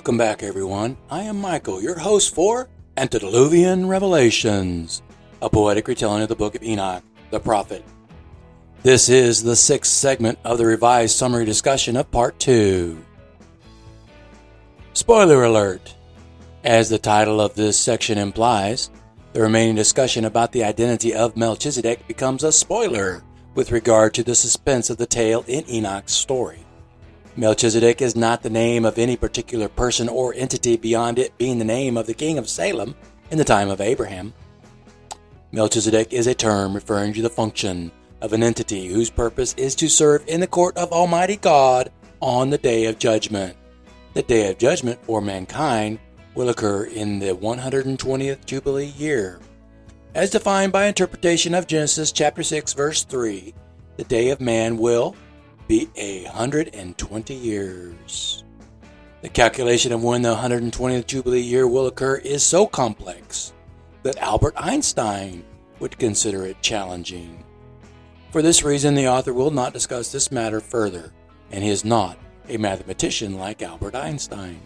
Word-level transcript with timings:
Welcome 0.00 0.16
back, 0.16 0.42
everyone. 0.42 0.96
I 1.10 1.24
am 1.24 1.38
Michael, 1.38 1.82
your 1.82 1.98
host 1.98 2.34
for 2.34 2.70
Antediluvian 2.96 3.86
Revelations, 3.86 5.02
a 5.42 5.50
poetic 5.50 5.86
retelling 5.88 6.22
of 6.22 6.30
the 6.30 6.34
book 6.34 6.54
of 6.54 6.62
Enoch, 6.62 7.04
the 7.30 7.38
prophet. 7.38 7.84
This 8.82 9.10
is 9.10 9.42
the 9.42 9.54
sixth 9.54 9.92
segment 9.92 10.38
of 10.42 10.56
the 10.56 10.64
revised 10.64 11.14
summary 11.14 11.44
discussion 11.44 11.98
of 11.98 12.10
Part 12.10 12.38
2. 12.38 12.98
Spoiler 14.94 15.44
alert! 15.44 15.94
As 16.64 16.88
the 16.88 16.98
title 16.98 17.38
of 17.38 17.54
this 17.54 17.78
section 17.78 18.16
implies, 18.16 18.88
the 19.34 19.42
remaining 19.42 19.74
discussion 19.74 20.24
about 20.24 20.50
the 20.52 20.64
identity 20.64 21.12
of 21.12 21.36
Melchizedek 21.36 22.08
becomes 22.08 22.42
a 22.42 22.52
spoiler 22.52 23.22
with 23.54 23.70
regard 23.70 24.14
to 24.14 24.22
the 24.22 24.34
suspense 24.34 24.88
of 24.88 24.96
the 24.96 25.04
tale 25.04 25.44
in 25.46 25.68
Enoch's 25.68 26.14
story. 26.14 26.64
Melchizedek 27.36 28.02
is 28.02 28.16
not 28.16 28.42
the 28.42 28.50
name 28.50 28.84
of 28.84 28.98
any 28.98 29.16
particular 29.16 29.68
person 29.68 30.08
or 30.08 30.34
entity 30.34 30.76
beyond 30.76 31.18
it 31.18 31.36
being 31.38 31.58
the 31.58 31.64
name 31.64 31.96
of 31.96 32.06
the 32.06 32.14
king 32.14 32.38
of 32.38 32.48
Salem 32.48 32.94
in 33.30 33.38
the 33.38 33.44
time 33.44 33.70
of 33.70 33.80
Abraham. 33.80 34.34
Melchizedek 35.52 36.12
is 36.12 36.26
a 36.26 36.34
term 36.34 36.74
referring 36.74 37.12
to 37.14 37.22
the 37.22 37.30
function 37.30 37.92
of 38.20 38.32
an 38.32 38.42
entity 38.42 38.88
whose 38.88 39.10
purpose 39.10 39.54
is 39.54 39.76
to 39.76 39.88
serve 39.88 40.24
in 40.26 40.40
the 40.40 40.46
court 40.46 40.76
of 40.76 40.92
Almighty 40.92 41.36
God 41.36 41.92
on 42.20 42.50
the 42.50 42.58
day 42.58 42.86
of 42.86 42.98
judgment. 42.98 43.56
The 44.14 44.22
day 44.22 44.50
of 44.50 44.58
judgment 44.58 44.98
for 45.04 45.20
mankind 45.20 46.00
will 46.34 46.48
occur 46.48 46.84
in 46.84 47.20
the 47.20 47.34
120th 47.34 48.44
Jubilee 48.44 48.92
year. 48.96 49.40
As 50.16 50.30
defined 50.30 50.72
by 50.72 50.86
interpretation 50.86 51.54
of 51.54 51.68
Genesis 51.68 52.10
chapter 52.10 52.42
6 52.42 52.72
verse 52.72 53.04
3, 53.04 53.54
the 53.96 54.04
day 54.04 54.30
of 54.30 54.40
man 54.40 54.76
will 54.76 55.14
be 55.70 55.88
a 55.94 56.24
120 56.24 57.32
years. 57.32 58.42
The 59.22 59.28
calculation 59.28 59.92
of 59.92 60.02
when 60.02 60.20
the 60.20 60.34
120th 60.34 61.06
Jubilee 61.06 61.40
year 61.40 61.68
will 61.68 61.86
occur 61.86 62.16
is 62.16 62.42
so 62.42 62.66
complex 62.66 63.52
that 64.02 64.18
Albert 64.18 64.54
Einstein 64.56 65.44
would 65.78 65.96
consider 65.96 66.44
it 66.44 66.60
challenging. 66.60 67.44
For 68.32 68.42
this 68.42 68.64
reason, 68.64 68.96
the 68.96 69.06
author 69.06 69.32
will 69.32 69.52
not 69.52 69.72
discuss 69.72 70.10
this 70.10 70.32
matter 70.32 70.58
further, 70.58 71.12
and 71.52 71.62
he 71.62 71.70
is 71.70 71.84
not 71.84 72.18
a 72.48 72.56
mathematician 72.56 73.38
like 73.38 73.62
Albert 73.62 73.94
Einstein. 73.94 74.60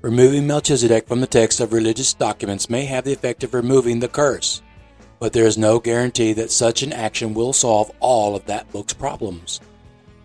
Removing 0.00 0.46
Melchizedek 0.46 1.08
from 1.08 1.20
the 1.20 1.26
text 1.26 1.58
of 1.58 1.72
religious 1.72 2.14
documents 2.14 2.70
may 2.70 2.84
have 2.84 3.02
the 3.02 3.12
effect 3.12 3.42
of 3.42 3.52
removing 3.52 3.98
the 3.98 4.06
curse 4.06 4.62
but 5.22 5.32
there 5.32 5.46
is 5.46 5.56
no 5.56 5.78
guarantee 5.78 6.32
that 6.32 6.50
such 6.50 6.82
an 6.82 6.92
action 6.92 7.32
will 7.32 7.52
solve 7.52 7.92
all 8.00 8.34
of 8.34 8.44
that 8.46 8.68
book's 8.72 8.92
problems. 8.92 9.60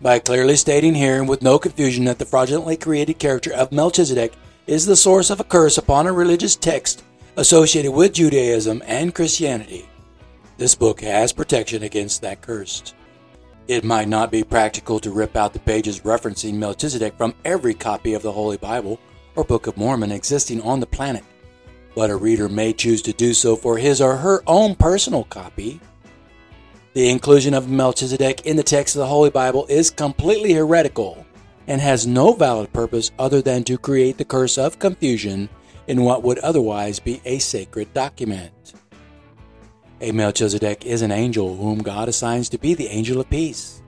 By 0.02 0.18
clearly 0.18 0.56
stating 0.56 0.96
here 0.96 1.20
and 1.20 1.30
with 1.30 1.44
no 1.44 1.60
confusion 1.60 2.06
that 2.06 2.18
the 2.18 2.26
fraudulently 2.26 2.78
created 2.78 3.20
character 3.20 3.54
of 3.54 3.72
Melchizedek 3.72 4.34
is 4.66 4.88
the 4.88 4.96
source 4.96 5.30
of 5.30 5.40
a 5.40 5.44
curse 5.44 5.78
upon 5.78 6.08
a 6.08 6.12
religious 6.12 6.56
text 6.56 7.04
associated 7.36 7.92
with 7.92 8.14
Judaism 8.14 8.82
and 8.88 9.14
Christianity, 9.14 9.88
this 10.58 10.74
book 10.74 11.02
has 11.02 11.32
protection 11.32 11.84
against 11.84 12.24
that 12.24 12.42
curse. 12.42 12.96
It 13.68 13.84
might 13.84 14.08
not 14.08 14.32
be 14.32 14.44
practical 14.44 15.00
to 15.02 15.12
rip 15.12 15.36
out 15.36 15.54
the 15.54 15.60
pages 15.60 16.00
referencing 16.00 16.56
Melchizedek 16.56 17.16
from 17.20 17.36
every 17.46 17.76
copy 17.76 18.16
of 18.16 18.24
the 18.24 18.32
Holy 18.32 18.58
Bible 18.58 19.00
or 19.36 19.44
Book 19.44 19.68
of 19.68 19.78
Mormon 19.78 20.12
existing 20.12 20.60
on 20.64 20.80
the 20.80 20.88
planet 20.88 21.24
but 21.98 22.12
a 22.12 22.16
reader 22.16 22.48
may 22.48 22.72
choose 22.72 23.02
to 23.02 23.12
do 23.12 23.34
so 23.34 23.56
for 23.56 23.76
his 23.76 24.00
or 24.00 24.18
her 24.18 24.44
own 24.46 24.76
personal 24.76 25.24
copy. 25.24 25.80
The 26.94 27.10
inclusion 27.10 27.56
of 27.56 27.72
Melchizedek 27.72 28.46
in 28.46 28.56
the 28.56 28.62
text 28.62 28.96
of 28.96 29.00
the 29.00 29.08
Holy 29.08 29.32
Bible 29.32 29.66
is 29.68 29.90
completely 29.90 30.54
heretical 30.54 31.26
and 31.66 31.82
has 31.82 32.06
no 32.06 32.34
valid 32.34 32.72
purpose 32.72 33.10
other 33.18 33.42
than 33.42 33.64
to 33.64 33.80
create 33.80 34.20
the 34.20 34.26
curse 34.26 34.60
of 34.60 34.78
confusion 34.78 35.50
in 35.88 36.04
what 36.04 36.22
would 36.22 36.38
otherwise 36.38 37.00
be 37.00 37.20
a 37.26 37.40
sacred 37.40 37.92
document. 37.96 38.76
A 40.00 40.12
Melchizedek 40.12 40.86
is 40.86 41.02
an 41.02 41.12
angel 41.12 41.58
whom 41.58 41.80
God 41.80 42.10
assigns 42.10 42.48
to 42.50 42.60
be 42.60 42.76
the 42.76 42.90
angel 42.90 43.20
of 43.20 43.28
peace, 43.32 43.82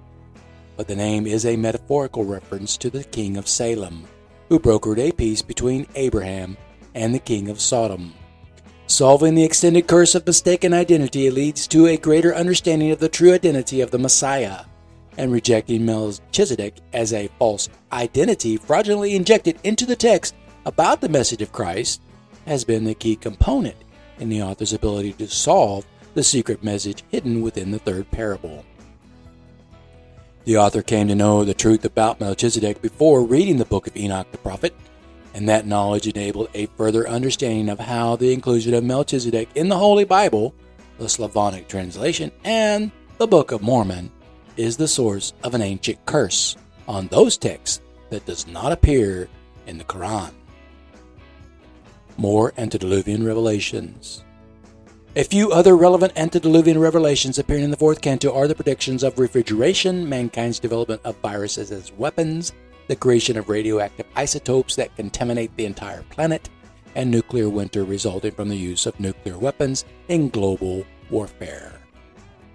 but 0.77 0.87
the 0.87 0.95
name 0.95 1.27
is 1.27 1.45
a 1.45 1.55
metaphorical 1.55 2.25
reference 2.25 2.75
to 2.77 2.89
the 2.89 3.03
king 3.03 3.37
of 3.37 3.47
Salem, 3.47 4.07
who 4.47 4.59
brokered 4.59 4.97
a 4.97 5.11
peace 5.11 5.43
between 5.43 5.85
Abraham 5.93 6.57
and 6.95 7.13
the 7.13 7.19
king 7.19 7.49
of 7.49 7.61
Sodom. 7.61 8.13
Solving 8.87 9.35
the 9.35 9.43
extended 9.43 9.87
curse 9.87 10.15
of 10.15 10.25
mistaken 10.25 10.73
identity 10.73 11.29
leads 11.29 11.67
to 11.67 11.85
a 11.85 11.97
greater 11.97 12.33
understanding 12.33 12.91
of 12.91 12.99
the 12.99 13.09
true 13.09 13.33
identity 13.33 13.81
of 13.81 13.91
the 13.91 13.99
Messiah, 13.99 14.61
and 15.17 15.31
rejecting 15.31 15.85
Melchizedek 15.85 16.75
as 16.93 17.13
a 17.13 17.29
false 17.37 17.69
identity 17.91 18.57
fraudulently 18.57 19.15
injected 19.15 19.59
into 19.63 19.85
the 19.85 19.95
text 19.95 20.33
about 20.65 21.01
the 21.01 21.09
message 21.09 21.41
of 21.41 21.51
Christ 21.51 22.01
has 22.45 22.63
been 22.63 22.83
the 22.83 22.95
key 22.95 23.15
component 23.15 23.75
in 24.19 24.29
the 24.29 24.41
author's 24.41 24.73
ability 24.73 25.13
to 25.13 25.27
solve 25.27 25.85
the 26.13 26.23
secret 26.23 26.63
message 26.63 27.03
hidden 27.09 27.41
within 27.41 27.71
the 27.71 27.79
third 27.79 28.09
parable. 28.11 28.65
The 30.45 30.57
author 30.57 30.81
came 30.81 31.07
to 31.09 31.15
know 31.15 31.43
the 31.43 31.53
truth 31.53 31.85
about 31.85 32.19
Melchizedek 32.19 32.81
before 32.81 33.23
reading 33.23 33.57
the 33.57 33.65
book 33.65 33.85
of 33.85 33.95
Enoch 33.95 34.31
the 34.31 34.37
prophet 34.39 34.73
and 35.39 35.47
that 35.47 35.65
knowledge 35.65 36.05
enabled 36.05 36.49
a 36.53 36.65
further 36.75 37.07
understanding 37.07 37.69
of 37.69 37.79
how 37.79 38.17
the 38.17 38.33
inclusion 38.33 38.73
of 38.73 38.83
Melchizedek 38.83 39.47
in 39.55 39.69
the 39.69 39.77
Holy 39.77 40.03
Bible, 40.03 40.53
the 40.97 41.07
Slavonic 41.07 41.69
translation, 41.69 42.29
and 42.43 42.91
the 43.19 43.25
Book 43.25 43.53
of 43.53 43.61
Mormon 43.61 44.11
is 44.57 44.75
the 44.75 44.85
source 44.85 45.31
of 45.45 45.55
an 45.55 45.61
ancient 45.61 46.05
curse 46.05 46.57
on 46.89 47.07
those 47.07 47.37
texts 47.37 47.79
that 48.09 48.25
does 48.25 48.47
not 48.47 48.73
appear 48.73 49.29
in 49.65 49.77
the 49.77 49.85
Quran. 49.85 50.31
More 52.17 52.51
antediluvian 52.57 53.25
revelations. 53.25 54.25
A 55.15 55.23
few 55.23 55.53
other 55.53 55.77
relevant 55.77 56.11
antediluvian 56.17 56.77
revelations 56.77 57.39
appearing 57.39 57.63
in 57.63 57.71
the 57.71 57.77
fourth 57.77 58.01
canto 58.01 58.35
are 58.35 58.49
the 58.49 58.55
predictions 58.55 59.03
of 59.03 59.17
refrigeration, 59.17 60.09
mankind's 60.09 60.59
development 60.59 60.99
of 61.05 61.15
viruses 61.19 61.71
as 61.71 61.93
weapons, 61.93 62.51
the 62.89 62.95
creation 62.95 63.37
of 63.37 63.49
radioactive 63.49 64.07
isotopes 64.15 64.75
that 64.75 64.95
contaminate 64.95 65.55
the 65.55 65.65
entire 65.65 66.01
planet, 66.09 66.49
and 66.95 67.09
nuclear 67.09 67.47
winter 67.47 67.83
resulting 67.83 68.31
from 68.31 68.49
the 68.49 68.57
use 68.57 68.87
of 68.87 68.99
nuclear 68.99 69.37
weapons 69.37 69.85
in 70.07 70.27
global 70.27 70.83
warfare. 71.11 71.79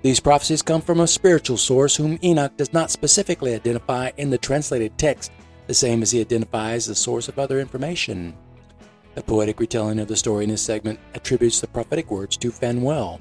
These 0.03 0.19
prophecies 0.19 0.61
come 0.61 0.83
from 0.83 0.99
a 0.99 1.07
spiritual 1.07 1.57
source 1.57 1.95
whom 1.95 2.19
Enoch 2.23 2.57
does 2.57 2.73
not 2.73 2.91
specifically 2.91 3.55
identify 3.55 4.11
in 4.17 4.29
the 4.29 4.37
translated 4.37 4.99
text, 4.99 5.31
the 5.69 5.73
same 5.73 6.03
as 6.03 6.11
he 6.11 6.21
identifies 6.21 6.85
the 6.85 6.97
source 6.97 7.29
of 7.29 7.39
other 7.39 7.61
information. 7.61 8.37
The 9.15 9.23
poetic 9.23 9.61
retelling 9.61 10.01
of 10.01 10.09
the 10.09 10.17
story 10.17 10.43
in 10.45 10.51
this 10.51 10.63
segment 10.63 10.99
attributes 11.15 11.61
the 11.61 11.69
prophetic 11.69 12.11
words 12.11 12.37
to 12.39 12.51
Phanuel, 12.51 13.21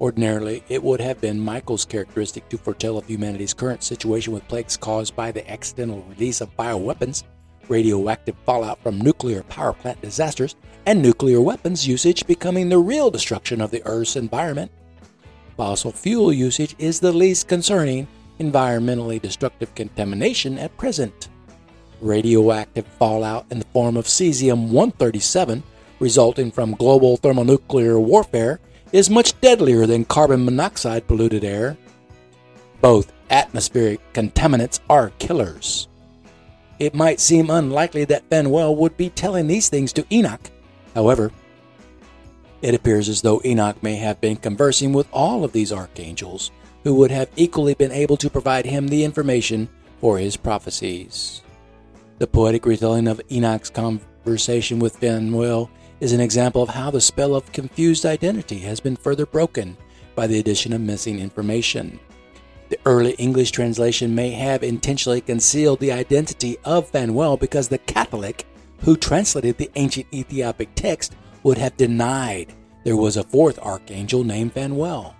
Ordinarily, 0.00 0.64
it 0.68 0.82
would 0.82 1.00
have 1.00 1.20
been 1.20 1.38
Michael's 1.38 1.84
characteristic 1.84 2.48
to 2.48 2.58
foretell 2.58 2.98
of 2.98 3.06
humanity's 3.06 3.54
current 3.54 3.82
situation 3.82 4.32
with 4.32 4.46
plagues 4.48 4.76
caused 4.76 5.14
by 5.14 5.30
the 5.30 5.48
accidental 5.48 6.04
release 6.08 6.40
of 6.40 6.56
bioweapons, 6.56 7.22
radioactive 7.68 8.36
fallout 8.44 8.82
from 8.82 8.98
nuclear 8.98 9.42
power 9.44 9.72
plant 9.72 10.00
disasters, 10.02 10.56
and 10.86 11.00
nuclear 11.00 11.40
weapons 11.40 11.86
usage 11.86 12.26
becoming 12.26 12.68
the 12.68 12.78
real 12.78 13.10
destruction 13.10 13.60
of 13.60 13.70
the 13.70 13.82
Earth's 13.86 14.16
environment. 14.16 14.70
Fossil 15.56 15.92
fuel 15.92 16.32
usage 16.32 16.74
is 16.78 16.98
the 16.98 17.12
least 17.12 17.46
concerning 17.46 18.08
environmentally 18.40 19.22
destructive 19.22 19.72
contamination 19.76 20.58
at 20.58 20.76
present. 20.76 21.28
Radioactive 22.00 22.86
fallout 22.98 23.46
in 23.50 23.60
the 23.60 23.66
form 23.66 23.96
of 23.96 24.06
cesium 24.06 24.68
137, 24.70 25.62
resulting 26.00 26.50
from 26.50 26.72
global 26.72 27.16
thermonuclear 27.16 27.98
warfare, 27.98 28.58
is 28.92 29.10
much 29.10 29.38
deadlier 29.40 29.86
than 29.86 30.04
carbon 30.04 30.44
monoxide 30.44 31.06
polluted 31.06 31.44
air. 31.44 31.76
Both 32.80 33.12
atmospheric 33.30 34.00
contaminants 34.12 34.80
are 34.88 35.10
killers. 35.18 35.88
It 36.78 36.94
might 36.94 37.20
seem 37.20 37.50
unlikely 37.50 38.04
that 38.06 38.28
Phanuel 38.28 38.76
would 38.76 38.96
be 38.96 39.10
telling 39.10 39.46
these 39.46 39.68
things 39.68 39.92
to 39.94 40.06
Enoch. 40.12 40.50
However, 40.94 41.32
it 42.62 42.74
appears 42.74 43.08
as 43.08 43.22
though 43.22 43.40
Enoch 43.44 43.82
may 43.82 43.96
have 43.96 44.20
been 44.20 44.36
conversing 44.36 44.92
with 44.92 45.06
all 45.12 45.44
of 45.44 45.52
these 45.52 45.72
archangels, 45.72 46.50
who 46.82 46.94
would 46.94 47.10
have 47.10 47.28
equally 47.36 47.74
been 47.74 47.92
able 47.92 48.16
to 48.16 48.30
provide 48.30 48.66
him 48.66 48.88
the 48.88 49.04
information 49.04 49.68
for 50.00 50.18
his 50.18 50.36
prophecies. 50.36 51.42
The 52.18 52.26
poetic 52.26 52.66
retelling 52.66 53.08
of 53.08 53.20
Enoch's 53.30 53.70
conversation 53.70 54.78
with 54.78 54.96
Phanuel 54.96 55.70
is 56.00 56.12
an 56.12 56.20
example 56.20 56.62
of 56.62 56.68
how 56.68 56.90
the 56.90 57.00
spell 57.00 57.34
of 57.34 57.52
confused 57.52 58.04
identity 58.04 58.58
has 58.58 58.80
been 58.80 58.96
further 58.96 59.26
broken 59.26 59.76
by 60.14 60.26
the 60.26 60.38
addition 60.38 60.72
of 60.72 60.80
missing 60.80 61.18
information. 61.18 61.98
The 62.68 62.78
early 62.86 63.12
English 63.12 63.50
translation 63.50 64.14
may 64.14 64.30
have 64.30 64.62
intentionally 64.62 65.20
concealed 65.20 65.80
the 65.80 65.92
identity 65.92 66.56
of 66.64 66.90
Phanuel 66.90 67.36
because 67.36 67.68
the 67.68 67.78
Catholic 67.78 68.46
who 68.84 68.96
translated 68.96 69.56
the 69.56 69.70
ancient 69.76 70.06
Ethiopic 70.12 70.68
text 70.74 71.14
would 71.42 71.58
have 71.58 71.76
denied 71.76 72.52
there 72.84 72.96
was 72.96 73.16
a 73.16 73.24
fourth 73.24 73.58
archangel 73.60 74.24
named 74.24 74.52
Phanuel. 74.52 75.14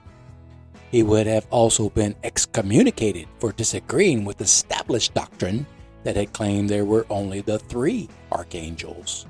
He 0.90 1.02
would 1.02 1.26
have 1.26 1.46
also 1.50 1.88
been 1.88 2.14
excommunicated 2.22 3.26
for 3.38 3.52
disagreeing 3.52 4.24
with 4.24 4.40
established 4.40 5.14
doctrine 5.14 5.66
that 6.02 6.16
had 6.16 6.32
claimed 6.32 6.68
there 6.68 6.84
were 6.84 7.06
only 7.08 7.40
the 7.40 7.58
three 7.58 8.08
archangels. 8.30 9.26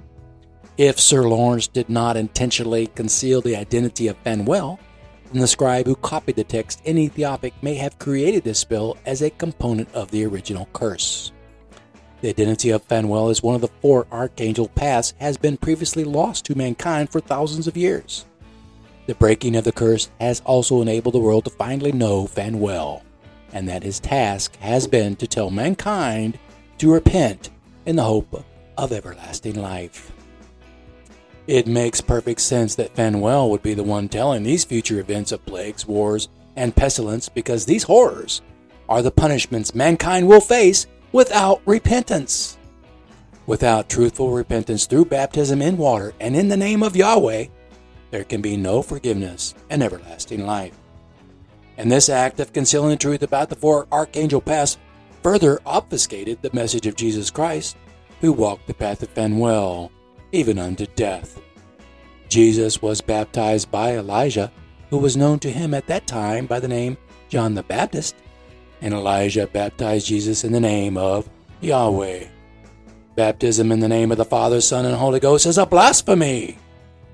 If 0.76 0.99
Sir 0.99 1.23
Laurence 1.23 1.69
did 1.69 1.88
not 1.88 2.17
intentionally 2.17 2.88
conceal 2.88 3.41
the 3.41 3.55
identity 3.55 4.09
of 4.09 4.17
Phanuel, 4.25 4.81
then 5.31 5.41
the 5.41 5.47
scribe 5.47 5.87
who 5.87 5.94
copied 5.94 6.35
the 6.35 6.43
text 6.43 6.82
in 6.85 6.99
Ethiopic 6.99 7.55
may 7.62 7.75
have 7.75 8.00
created 8.00 8.43
this 8.43 8.59
spell 8.59 8.97
as 9.06 9.23
a 9.23 9.31
component 9.31 9.93
of 9.94 10.11
the 10.11 10.26
original 10.26 10.69
curse. 10.73 11.31
The 12.23 12.29
identity 12.31 12.71
of 12.71 12.82
Phanuel 12.82 13.29
as 13.29 13.41
one 13.41 13.55
of 13.55 13.61
the 13.61 13.71
four 13.82 14.09
archangel 14.11 14.67
paths 14.67 15.15
has 15.21 15.37
been 15.37 15.59
previously 15.59 16.03
lost 16.03 16.44
to 16.47 16.56
mankind 16.56 17.09
for 17.11 17.21
thousands 17.21 17.69
of 17.69 17.76
years. 17.76 18.25
The 19.06 19.15
breaking 19.15 19.55
of 19.55 19.62
the 19.62 19.71
curse 19.71 20.11
has 20.19 20.41
also 20.41 20.82
enabled 20.82 21.15
the 21.15 21.21
world 21.21 21.44
to 21.44 21.50
finally 21.50 21.93
know 21.93 22.26
Phanuel, 22.26 23.05
and 23.53 23.69
that 23.69 23.85
his 23.85 24.00
task 24.00 24.56
has 24.56 24.88
been 24.88 25.15
to 25.17 25.29
tell 25.29 25.50
mankind 25.50 26.37
to 26.79 26.93
repent 26.93 27.50
in 27.87 27.94
the 27.94 28.03
hope 28.03 28.44
of 28.76 28.91
everlasting 28.91 29.55
life. 29.55 30.11
It 31.46 31.67
makes 31.67 32.00
perfect 32.00 32.41
sense 32.41 32.75
that 32.76 32.94
Phanuel 32.96 33.50
would 33.50 33.62
be 33.62 33.75
the 33.75 33.82
one 33.82 34.08
telling 34.08 34.43
these 34.43 34.64
future 34.64 34.99
events 34.99 35.31
of 35.31 35.44
plagues, 35.44 35.87
wars, 35.87 36.29
and 36.56 36.75
pestilence 36.75 37.29
because 37.29 37.67
these 37.67 37.82
horrors 37.82 38.41
are 38.88 39.02
the 39.02 39.11
punishments 39.11 39.75
mankind 39.75 40.26
will 40.26 40.41
face 40.41 40.87
without 41.12 41.61
repentance. 41.67 42.56
Without 43.46 43.91
truthful 43.91 44.31
repentance 44.31 44.87
through 44.87 45.05
baptism 45.05 45.61
in 45.61 45.76
water 45.76 46.14
and 46.19 46.35
in 46.35 46.49
the 46.49 46.56
name 46.56 46.82
of 46.82 46.96
Yahweh, 46.96 47.47
there 48.11 48.25
can 48.25 48.40
be 48.40 48.56
no 48.56 48.81
forgiveness 48.81 49.55
and 49.69 49.82
everlasting 49.82 50.47
life. 50.47 50.75
And 51.76 51.93
this 51.93 52.08
act 52.08 52.40
of 52.40 52.52
concealing 52.55 52.90
the 52.90 52.97
truth 52.97 53.23
about 53.23 53.50
the 53.50 53.56
four 53.56 53.87
archangel 53.93 54.40
paths 54.40 54.79
further 55.23 55.61
obfuscated 55.67 56.40
the 56.40 56.55
message 56.55 56.87
of 56.87 56.97
Jesus 56.97 57.31
Christ, 57.31 57.76
who 58.20 58.32
walked 58.32 58.67
the 58.67 58.75
path 58.75 59.02
of 59.02 59.11
Phanuel, 59.11 59.90
even 60.35 60.59
unto 60.59 60.85
death. 60.97 61.41
Jesus 62.29 62.83
was 62.83 63.01
baptized 63.01 63.71
by 63.71 63.97
Elijah, 63.97 64.51
who 64.91 64.99
was 64.99 65.17
known 65.17 65.39
to 65.39 65.51
him 65.51 65.73
at 65.73 65.87
that 65.87 66.09
time 66.09 66.47
by 66.47 66.59
the 66.59 66.69
name 66.69 66.97
John 67.29 67.55
the 67.55 67.63
Baptist, 67.63 68.17
and 68.81 68.93
Elijah 68.93 69.47
baptized 69.47 70.07
Jesus 70.07 70.43
in 70.43 70.51
the 70.51 70.61
name 70.61 70.97
of 70.97 71.31
Yahweh. 71.61 72.27
Baptism 73.15 73.71
in 73.71 73.79
the 73.79 73.89
name 73.89 74.11
of 74.11 74.19
the 74.19 74.25
Father, 74.25 74.61
Son, 74.61 74.85
and 74.85 74.97
Holy 74.97 75.21
Ghost 75.21 75.47
is 75.47 75.57
a 75.57 75.65
blasphemy 75.65 76.59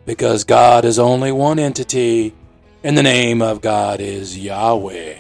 because 0.07 0.45
God 0.45 0.87
is 0.87 0.99
only 0.99 1.31
one 1.31 1.59
entity, 1.59 2.35
and 2.83 2.97
the 2.97 3.03
name 3.03 3.43
of 3.43 3.61
God 3.61 4.01
is 4.01 4.39
Yahweh. 4.39 5.19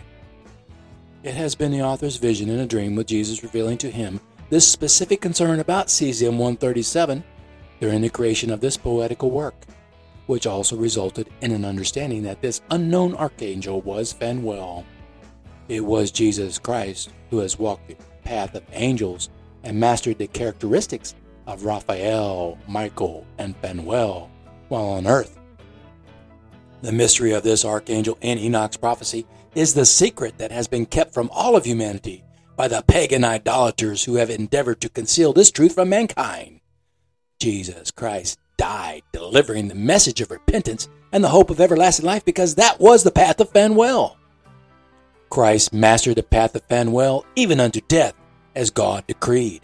It 1.22 1.34
has 1.34 1.54
been 1.54 1.70
the 1.70 1.82
author's 1.82 2.16
vision 2.16 2.48
in 2.48 2.60
a 2.60 2.66
dream 2.66 2.96
with 2.96 3.08
Jesus 3.08 3.42
revealing 3.42 3.76
to 3.78 3.90
him 3.90 4.20
this 4.48 4.66
specific 4.66 5.20
concern 5.20 5.60
about 5.60 5.88
Cesium 5.88 6.38
137 6.38 7.22
during 7.80 8.02
the 8.02 8.10
creation 8.10 8.50
of 8.50 8.60
this 8.60 8.76
poetical 8.76 9.30
work, 9.30 9.54
which 10.26 10.46
also 10.46 10.76
resulted 10.76 11.28
in 11.40 11.50
an 11.50 11.64
understanding 11.64 12.22
that 12.22 12.40
this 12.40 12.60
unknown 12.70 13.14
archangel 13.14 13.80
was 13.80 14.12
Phanuel. 14.12 14.84
It 15.68 15.84
was 15.84 16.10
Jesus 16.10 16.58
Christ 16.58 17.10
who 17.30 17.38
has 17.38 17.58
walked 17.58 17.88
the 17.88 17.96
path 18.22 18.54
of 18.54 18.62
angels 18.72 19.30
and 19.64 19.78
mastered 19.78 20.18
the 20.18 20.26
characteristics 20.26 21.14
of 21.46 21.64
Raphael, 21.64 22.58
Michael, 22.68 23.26
and 23.38 23.56
Phanuel 23.56 24.30
while 24.68 24.84
on 24.84 25.06
earth. 25.06 25.38
The 26.82 26.92
mystery 26.92 27.32
of 27.32 27.42
this 27.42 27.64
archangel 27.64 28.16
in 28.20 28.38
Enoch's 28.38 28.76
prophecy 28.76 29.26
is 29.54 29.74
the 29.74 29.84
secret 29.84 30.38
that 30.38 30.52
has 30.52 30.68
been 30.68 30.86
kept 30.86 31.12
from 31.12 31.28
all 31.32 31.56
of 31.56 31.64
humanity 31.64 32.24
by 32.56 32.68
the 32.68 32.82
pagan 32.82 33.24
idolaters 33.24 34.04
who 34.04 34.14
have 34.14 34.30
endeavored 34.30 34.80
to 34.80 34.88
conceal 34.88 35.32
this 35.32 35.50
truth 35.50 35.74
from 35.74 35.88
mankind. 35.88 36.59
Jesus 37.40 37.90
Christ 37.90 38.38
died 38.58 39.02
delivering 39.12 39.68
the 39.68 39.74
message 39.74 40.20
of 40.20 40.30
repentance 40.30 40.90
and 41.10 41.24
the 41.24 41.28
hope 41.28 41.48
of 41.48 41.58
everlasting 41.58 42.04
life 42.04 42.22
because 42.24 42.56
that 42.56 42.78
was 42.78 43.02
the 43.02 43.10
path 43.10 43.40
of 43.40 43.48
Phanuel. 43.48 44.18
Christ 45.30 45.72
mastered 45.72 46.16
the 46.16 46.22
path 46.22 46.54
of 46.54 46.62
Phanuel 46.64 47.24
even 47.36 47.58
unto 47.58 47.80
death, 47.88 48.14
as 48.54 48.70
God 48.70 49.06
decreed. 49.06 49.62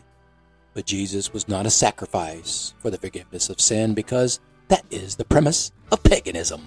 But 0.72 0.86
Jesus 0.86 1.34
was 1.34 1.48
not 1.48 1.66
a 1.66 1.70
sacrifice 1.70 2.72
for 2.78 2.90
the 2.90 2.96
forgiveness 2.96 3.50
of 3.50 3.60
sin 3.60 3.92
because 3.92 4.40
that 4.68 4.86
is 4.90 5.16
the 5.16 5.24
premise 5.24 5.70
of 5.92 6.02
paganism. 6.02 6.62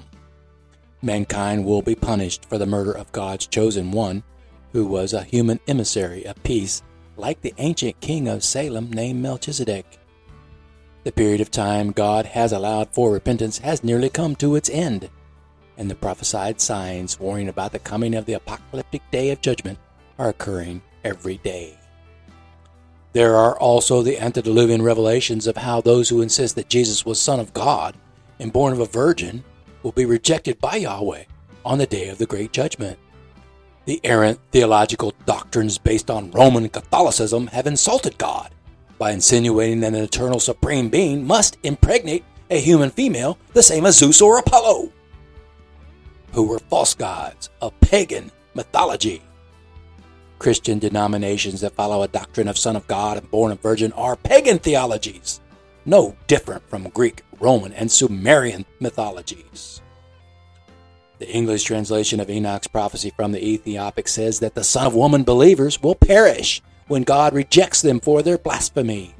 Mankind 1.02 1.66
will 1.66 1.82
be 1.82 1.96
punished 1.96 2.46
for 2.46 2.60
the 2.60 2.68
murder 2.68 2.92
of 2.92 3.12
God's 3.14 3.48
chosen 3.48 3.92
one, 3.92 4.22
who 4.74 4.86
was 4.86 5.14
a 5.14 5.24
human 5.24 5.60
emissary 5.68 6.26
of 6.26 6.44
peace, 6.44 6.84
like 7.18 7.42
the 7.42 7.56
ancient 7.58 8.00
king 8.00 8.28
of 8.28 8.44
Salem 8.44 8.92
named 8.92 9.22
Melchizedek. 9.22 9.99
The 11.10 11.14
period 11.14 11.42
of 11.42 11.50
time 11.50 11.92
God 11.92 12.28
has 12.28 12.52
allowed 12.52 12.94
for 12.94 13.12
repentance 13.12 13.58
has 13.58 13.84
nearly 13.84 14.12
come 14.12 14.36
to 14.36 14.56
its 14.56 14.70
end 14.70 15.10
and 15.76 15.90
the 15.90 15.96
prophesied 15.96 16.62
signs 16.62 17.20
warning 17.20 17.50
about 17.50 17.72
the 17.72 17.80
coming 17.80 18.14
of 18.14 18.28
the 18.28 18.34
apocalyptic 18.34 19.02
day 19.10 19.32
of 19.32 19.42
judgment 19.42 19.80
are 20.20 20.30
occurring 20.30 20.84
every 21.04 21.38
day. 21.38 21.80
There 23.14 23.36
are 23.36 23.58
also 23.58 24.04
the 24.04 24.20
antediluvian 24.20 24.84
revelations 24.84 25.48
of 25.48 25.58
how 25.58 25.82
those 25.82 26.10
who 26.10 26.22
insist 26.22 26.56
that 26.58 26.70
Jesus 26.70 27.08
was 27.08 27.20
Son 27.20 27.40
of 27.40 27.56
God 27.56 27.96
and 28.38 28.54
born 28.54 28.72
of 28.72 28.80
a 28.80 28.86
virgin 28.86 29.44
will 29.82 29.94
be 29.94 30.06
rejected 30.06 30.62
by 30.62 30.76
Yahweh 30.76 31.24
on 31.66 31.80
the 31.80 31.88
day 31.88 32.10
of 32.10 32.20
the 32.20 32.28
great 32.28 32.54
judgment. 32.54 33.00
The 33.86 34.00
errant 34.04 34.40
theological 34.52 35.16
doctrines 35.26 35.80
based 35.80 36.12
on 36.12 36.30
Roman 36.30 36.70
Catholicism 36.70 37.48
have 37.48 37.66
insulted 37.66 38.16
God 38.20 38.52
by 39.00 39.12
insinuating 39.12 39.80
that 39.80 39.96
an 39.96 40.04
eternal 40.04 40.40
supreme 40.40 40.90
being 40.90 41.26
must 41.26 41.58
impregnate 41.64 42.24
a 42.52 42.60
human 42.60 42.92
female 42.92 43.40
the 43.54 43.64
same 43.64 43.88
as 43.88 43.98
Zeus 43.98 44.22
or 44.22 44.38
Apollo 44.38 44.92
who 46.34 46.44
were 46.44 46.60
false 46.60 46.94
gods 46.94 47.50
of 47.62 47.80
pagan 47.82 48.32
mythology. 48.54 49.22
Christian 50.38 50.80
denominations 50.80 51.62
that 51.62 51.74
follow 51.74 52.04
a 52.04 52.08
doctrine 52.08 52.48
of 52.48 52.58
Son 52.58 52.76
of 52.76 52.88
God 52.88 53.18
and 53.18 53.30
born 53.30 53.52
of 53.52 53.62
Virgin 53.62 53.92
are 53.94 54.16
pagan 54.16 54.60
theologies, 54.60 55.42
no 55.86 56.16
different 56.28 56.68
from 56.70 56.90
Greek, 56.90 57.24
Roman, 57.40 57.74
and 57.74 57.92
Sumerian 57.92 58.66
mythologies. 58.80 59.82
The 61.18 61.30
English 61.30 61.64
translation 61.64 62.22
of 62.22 62.30
Enoch's 62.30 62.68
prophecy 62.68 63.12
from 63.14 63.34
the 63.34 63.46
Ethiopic 63.46 64.08
says 64.08 64.40
that 64.40 64.56
the 64.56 64.64
Son 64.64 64.88
of 64.88 64.96
Woman 64.96 65.24
believers 65.24 65.82
will 65.82 65.96
perish 65.96 66.62
when 66.90 67.04
God 67.04 67.34
rejects 67.34 67.82
them 67.82 68.00
for 68.00 68.22
their 68.22 68.38
blasphemy. 68.38 69.16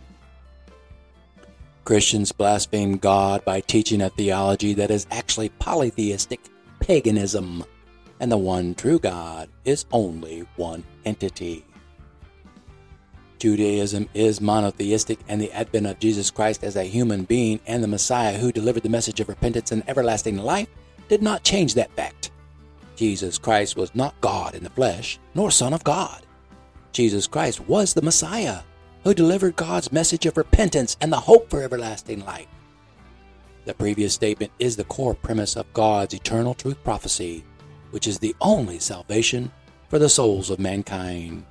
Christians 1.86 2.32
blaspheme 2.32 2.98
God 2.98 3.46
by 3.46 3.62
teaching 3.62 4.02
a 4.02 4.10
theology 4.10 4.74
that 4.74 4.92
is 4.92 5.08
actually 5.12 5.50
polytheistic 5.50 6.42
paganism, 6.80 7.64
and 8.20 8.32
the 8.32 8.38
one 8.38 8.76
true 8.76 9.00
God 9.00 9.50
is 9.66 9.86
only 9.92 10.46
one 10.56 10.84
entity. 11.06 11.66
Judaism 13.38 14.10
is 14.14 14.42
monotheistic, 14.42 15.20
and 15.28 15.40
the 15.40 15.52
advent 15.52 15.88
of 15.88 16.00
Jesus 16.00 16.30
Christ 16.30 16.64
as 16.64 16.76
a 16.76 16.84
human 16.84 17.24
being 17.24 17.60
and 17.66 17.82
the 17.82 17.88
Messiah 17.88 18.38
who 18.38 18.52
delivered 18.52 18.84
the 18.84 18.90
message 18.90 19.20
of 19.20 19.30
repentance 19.30 19.72
and 19.72 19.88
everlasting 19.88 20.38
life 20.38 20.68
did 21.08 21.22
not 21.22 21.44
change 21.44 21.76
that 21.76 21.92
fact. 21.94 22.32
Jesus 22.96 23.38
Christ 23.38 23.78
was 23.78 23.96
not 23.96 24.20
God 24.22 24.56
in 24.56 24.64
the 24.64 24.70
flesh, 24.70 25.20
nor 25.36 25.52
Son 25.52 25.74
of 25.74 25.84
God. 25.84 26.26
Jesus 26.92 27.28
Christ 27.28 27.62
was 27.62 27.94
the 27.94 28.02
Messiah 28.02 28.62
who 29.04 29.14
delivered 29.14 29.56
God's 29.56 29.92
message 29.92 30.26
of 30.26 30.38
repentance 30.38 30.98
and 31.02 31.12
the 31.12 31.20
hope 31.20 31.50
for 31.50 31.62
everlasting 31.62 32.26
life. 32.26 32.48
The 33.66 33.74
previous 33.74 34.14
statement 34.14 34.52
is 34.60 34.76
the 34.76 34.84
core 34.86 35.14
premise 35.14 35.56
of 35.56 35.72
God's 35.74 36.14
eternal 36.14 36.54
truth 36.54 36.84
prophecy, 36.84 37.44
which 37.92 38.08
is 38.08 38.20
the 38.20 38.36
only 38.42 38.80
salvation 38.80 39.52
for 39.90 40.00
the 40.00 40.10
souls 40.10 40.50
of 40.50 40.60
mankind. 40.60 41.46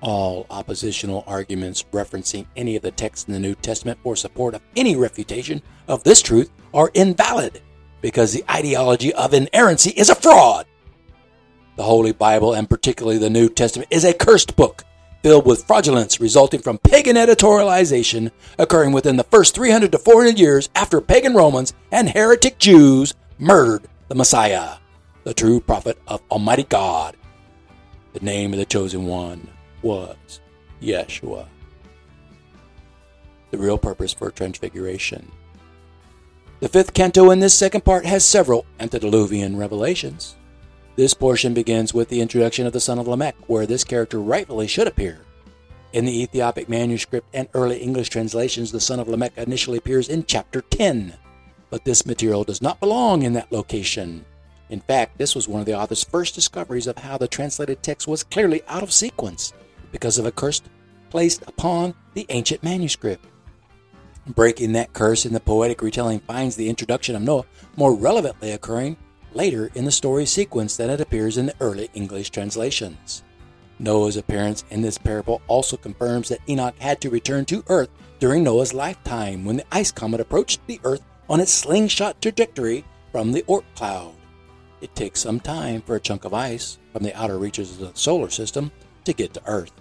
All 0.00 0.46
oppositional 0.48 1.24
arguments 1.26 1.84
referencing 1.92 2.46
any 2.56 2.76
of 2.76 2.82
the 2.82 2.90
texts 2.90 3.28
in 3.28 3.34
the 3.34 3.40
New 3.40 3.54
Testament 3.54 3.98
for 4.02 4.16
support 4.16 4.54
of 4.54 4.62
any 4.74 4.96
refutation 4.96 5.60
of 5.88 6.02
this 6.02 6.22
truth 6.22 6.50
are 6.72 6.90
invalid 6.94 7.60
because 8.00 8.32
the 8.32 8.44
ideology 8.50 9.12
of 9.12 9.34
inerrancy 9.34 9.90
is 9.90 10.08
a 10.08 10.14
fraud. 10.14 10.66
The 11.80 11.86
Holy 11.86 12.12
Bible, 12.12 12.52
and 12.52 12.68
particularly 12.68 13.16
the 13.16 13.30
New 13.30 13.48
Testament, 13.48 13.88
is 13.90 14.04
a 14.04 14.12
cursed 14.12 14.54
book 14.54 14.84
filled 15.22 15.46
with 15.46 15.64
fraudulence 15.64 16.20
resulting 16.20 16.60
from 16.60 16.76
pagan 16.76 17.16
editorialization 17.16 18.32
occurring 18.58 18.92
within 18.92 19.16
the 19.16 19.24
first 19.24 19.54
300 19.54 19.90
to 19.92 19.98
400 19.98 20.38
years 20.38 20.68
after 20.74 21.00
pagan 21.00 21.32
Romans 21.32 21.72
and 21.90 22.10
heretic 22.10 22.58
Jews 22.58 23.14
murdered 23.38 23.88
the 24.08 24.14
Messiah, 24.14 24.74
the 25.24 25.32
true 25.32 25.58
prophet 25.58 25.98
of 26.06 26.20
Almighty 26.30 26.64
God. 26.64 27.16
The 28.12 28.20
name 28.20 28.52
of 28.52 28.58
the 28.58 28.66
chosen 28.66 29.06
one 29.06 29.48
was 29.80 30.18
Yeshua. 30.82 31.46
The 33.52 33.56
real 33.56 33.78
purpose 33.78 34.12
for 34.12 34.30
Transfiguration. 34.30 35.32
The 36.60 36.68
fifth 36.68 36.92
canto 36.92 37.30
in 37.30 37.40
this 37.40 37.54
second 37.54 37.86
part 37.86 38.04
has 38.04 38.22
several 38.22 38.66
antediluvian 38.78 39.56
revelations. 39.56 40.36
This 40.96 41.14
portion 41.14 41.54
begins 41.54 41.94
with 41.94 42.08
the 42.08 42.20
introduction 42.20 42.66
of 42.66 42.72
the 42.72 42.80
son 42.80 42.98
of 42.98 43.06
Lamech, 43.08 43.36
where 43.46 43.66
this 43.66 43.84
character 43.84 44.20
rightfully 44.20 44.66
should 44.66 44.88
appear. 44.88 45.20
In 45.92 46.04
the 46.04 46.22
Ethiopic 46.22 46.68
manuscript 46.68 47.28
and 47.32 47.48
early 47.54 47.78
English 47.78 48.10
translations, 48.10 48.70
the 48.70 48.80
son 48.80 49.00
of 49.00 49.08
Lamech 49.08 49.32
initially 49.36 49.78
appears 49.78 50.08
in 50.08 50.24
chapter 50.24 50.60
10, 50.60 51.14
but 51.70 51.84
this 51.84 52.06
material 52.06 52.44
does 52.44 52.60
not 52.60 52.80
belong 52.80 53.22
in 53.22 53.32
that 53.32 53.50
location. 53.50 54.24
In 54.68 54.80
fact, 54.80 55.18
this 55.18 55.34
was 55.34 55.48
one 55.48 55.60
of 55.60 55.66
the 55.66 55.76
author's 55.76 56.04
first 56.04 56.34
discoveries 56.34 56.86
of 56.86 56.98
how 56.98 57.18
the 57.18 57.26
translated 57.26 57.82
text 57.82 58.06
was 58.06 58.22
clearly 58.22 58.62
out 58.68 58.82
of 58.82 58.92
sequence 58.92 59.52
because 59.90 60.18
of 60.18 60.26
a 60.26 60.32
curse 60.32 60.62
placed 61.08 61.42
upon 61.48 61.94
the 62.14 62.26
ancient 62.28 62.62
manuscript. 62.62 63.24
Breaking 64.28 64.72
that 64.72 64.92
curse 64.92 65.26
in 65.26 65.32
the 65.32 65.40
poetic 65.40 65.82
retelling 65.82 66.20
finds 66.20 66.54
the 66.54 66.68
introduction 66.68 67.16
of 67.16 67.22
Noah 67.22 67.46
more 67.76 67.94
relevantly 67.94 68.52
occurring 68.52 68.96
later 69.34 69.70
in 69.74 69.84
the 69.84 69.90
story 69.90 70.26
sequence 70.26 70.76
than 70.76 70.90
it 70.90 71.00
appears 71.00 71.38
in 71.38 71.46
the 71.46 71.54
early 71.60 71.90
English 71.94 72.30
translations. 72.30 73.22
Noah's 73.78 74.16
appearance 74.16 74.64
in 74.70 74.82
this 74.82 74.98
parable 74.98 75.40
also 75.46 75.76
confirms 75.76 76.28
that 76.28 76.46
Enoch 76.48 76.74
had 76.78 77.00
to 77.00 77.10
return 77.10 77.44
to 77.46 77.64
Earth 77.68 77.88
during 78.18 78.44
Noah's 78.44 78.74
lifetime 78.74 79.44
when 79.44 79.56
the 79.56 79.64
ice 79.72 79.90
comet 79.90 80.20
approached 80.20 80.60
the 80.66 80.80
Earth 80.84 81.02
on 81.28 81.40
its 81.40 81.52
slingshot 81.52 82.20
trajectory 82.20 82.84
from 83.12 83.32
the 83.32 83.42
Oort 83.42 83.64
cloud. 83.74 84.14
It 84.80 84.94
takes 84.94 85.20
some 85.20 85.40
time 85.40 85.80
for 85.82 85.96
a 85.96 86.00
chunk 86.00 86.24
of 86.24 86.34
ice 86.34 86.78
from 86.92 87.02
the 87.02 87.14
outer 87.14 87.38
reaches 87.38 87.72
of 87.72 87.78
the 87.78 87.98
solar 87.98 88.30
system 88.30 88.70
to 89.04 89.12
get 89.12 89.32
to 89.34 89.42
Earth. 89.46 89.72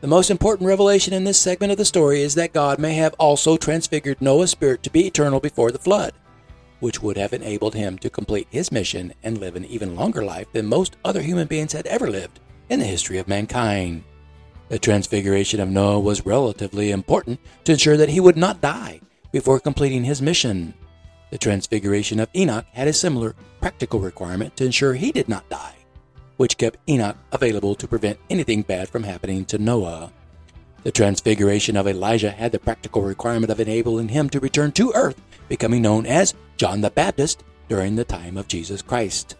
The 0.00 0.06
most 0.06 0.30
important 0.30 0.66
revelation 0.66 1.12
in 1.12 1.24
this 1.24 1.38
segment 1.38 1.72
of 1.72 1.78
the 1.78 1.84
story 1.84 2.22
is 2.22 2.34
that 2.34 2.54
God 2.54 2.78
may 2.78 2.94
have 2.94 3.14
also 3.18 3.56
transfigured 3.56 4.20
Noah's 4.20 4.50
spirit 4.50 4.82
to 4.82 4.90
be 4.90 5.06
eternal 5.06 5.40
before 5.40 5.70
the 5.70 5.78
flood, 5.78 6.14
which 6.80 7.02
would 7.02 7.16
have 7.16 7.32
enabled 7.32 7.74
him 7.74 7.98
to 7.98 8.10
complete 8.10 8.48
his 8.50 8.72
mission 8.72 9.12
and 9.22 9.38
live 9.38 9.56
an 9.56 9.64
even 9.66 9.94
longer 9.94 10.24
life 10.24 10.50
than 10.52 10.66
most 10.66 10.96
other 11.04 11.22
human 11.22 11.46
beings 11.46 11.72
had 11.72 11.86
ever 11.86 12.10
lived 12.10 12.40
in 12.68 12.80
the 12.80 12.86
history 12.86 13.18
of 13.18 13.28
mankind. 13.28 14.02
The 14.68 14.78
transfiguration 14.78 15.60
of 15.60 15.68
Noah 15.68 16.00
was 16.00 16.26
relatively 16.26 16.90
important 16.90 17.40
to 17.64 17.72
ensure 17.72 17.96
that 17.96 18.08
he 18.08 18.20
would 18.20 18.36
not 18.36 18.60
die 18.60 19.00
before 19.32 19.60
completing 19.60 20.04
his 20.04 20.20
mission. 20.20 20.74
The 21.30 21.38
transfiguration 21.38 22.18
of 22.18 22.28
Enoch 22.34 22.66
had 22.72 22.88
a 22.88 22.92
similar 22.92 23.34
practical 23.60 24.00
requirement 24.00 24.56
to 24.56 24.64
ensure 24.64 24.94
he 24.94 25.12
did 25.12 25.28
not 25.28 25.48
die 25.48 25.76
which 26.40 26.56
kept 26.56 26.78
Enoch 26.88 27.18
available 27.32 27.74
to 27.74 27.86
prevent 27.86 28.18
anything 28.30 28.62
bad 28.62 28.88
from 28.88 29.02
happening 29.02 29.44
to 29.44 29.58
Noah. 29.58 30.10
The 30.82 30.92
transfiguration 30.92 31.76
of 31.76 31.86
Elijah 31.86 32.30
had 32.30 32.52
the 32.52 32.58
practical 32.58 33.02
requirement 33.02 33.50
of 33.50 33.60
enabling 33.60 34.08
him 34.08 34.30
to 34.30 34.40
return 34.40 34.72
to 34.72 34.92
earth, 34.94 35.20
becoming 35.48 35.82
known 35.82 36.06
as 36.06 36.34
John 36.56 36.80
the 36.80 36.90
Baptist 36.90 37.44
during 37.68 37.96
the 37.96 38.04
time 38.04 38.36
of 38.36 38.48
Jesus 38.48 38.80
Christ. 38.80 39.36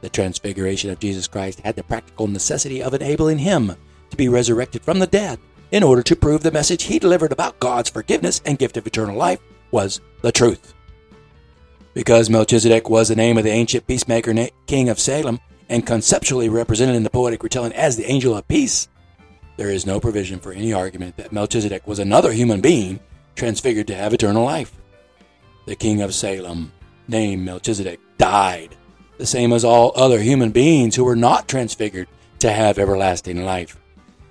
The 0.00 0.08
transfiguration 0.08 0.90
of 0.90 0.98
Jesus 0.98 1.28
Christ 1.28 1.60
had 1.60 1.76
the 1.76 1.84
practical 1.84 2.26
necessity 2.26 2.82
of 2.82 2.94
enabling 2.94 3.38
him 3.38 3.76
to 4.10 4.16
be 4.16 4.28
resurrected 4.28 4.82
from 4.82 4.98
the 4.98 5.06
dead 5.06 5.38
in 5.70 5.84
order 5.84 6.02
to 6.02 6.16
prove 6.16 6.42
the 6.42 6.50
message 6.50 6.82
he 6.82 6.98
delivered 6.98 7.32
about 7.32 7.60
God's 7.60 7.88
forgiveness 7.88 8.42
and 8.44 8.58
gift 8.58 8.76
of 8.76 8.86
eternal 8.86 9.16
life 9.16 9.40
was 9.70 10.00
the 10.20 10.32
truth. 10.32 10.74
Because 11.94 12.28
Melchizedek 12.28 12.90
was 12.90 13.08
the 13.08 13.16
name 13.16 13.38
of 13.38 13.44
the 13.44 13.50
ancient 13.50 13.86
peacemaker 13.86 14.48
king 14.66 14.88
of 14.88 14.98
Salem, 14.98 15.38
and 15.68 15.86
conceptually 15.86 16.50
represented 16.50 16.94
in 16.94 17.02
the 17.02 17.08
poetic 17.08 17.42
retelling 17.42 17.72
as 17.72 17.96
the 17.96 18.04
angel 18.10 18.36
of 18.36 18.46
peace, 18.48 18.88
there 19.56 19.70
is 19.70 19.86
no 19.86 20.00
provision 20.00 20.38
for 20.40 20.52
any 20.52 20.72
argument 20.72 21.16
that 21.16 21.32
Melchizedek 21.32 21.86
was 21.86 21.98
another 21.98 22.32
human 22.32 22.60
being 22.60 23.00
transfigured 23.34 23.86
to 23.88 23.94
have 23.94 24.14
eternal 24.14 24.44
life. 24.44 24.72
The 25.66 25.76
king 25.76 26.02
of 26.02 26.14
Salem, 26.14 26.72
named 27.08 27.44
Melchizedek, 27.44 28.00
died, 28.18 28.76
the 29.18 29.26
same 29.26 29.52
as 29.52 29.64
all 29.64 29.92
other 29.94 30.20
human 30.20 30.50
beings 30.50 30.96
who 30.96 31.04
were 31.04 31.16
not 31.16 31.48
transfigured 31.48 32.08
to 32.40 32.50
have 32.52 32.78
everlasting 32.78 33.44
life. 33.44 33.78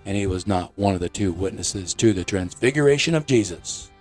And 0.06 0.18
he 0.18 0.28
was 0.28 0.48
not 0.48 0.78
one 0.78 0.96
of 0.96 1.00
the 1.00 1.10
two 1.10 1.32
witnesses 1.32 1.94
to 1.96 2.12
the 2.12 2.24
transfiguration 2.24 3.16
of 3.16 3.26
Jesus. 3.26 3.92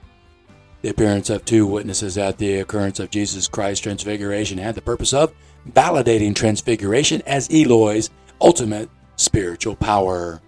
The 0.82 0.88
appearance 0.88 1.28
of 1.28 1.44
two 1.44 1.66
witnesses 1.66 2.16
at 2.16 2.38
the 2.38 2.60
occurrence 2.60 2.98
of 2.98 3.10
Jesus 3.10 3.46
Christ's 3.46 3.82
transfiguration 3.82 4.56
had 4.56 4.74
the 4.74 4.80
purpose 4.80 5.12
of 5.12 5.34
validating 5.70 6.34
transfiguration 6.34 7.22
as 7.26 7.52
Eloh's 7.52 8.08
ultimate 8.40 8.88
spiritual 9.16 9.76
power. 9.76 10.40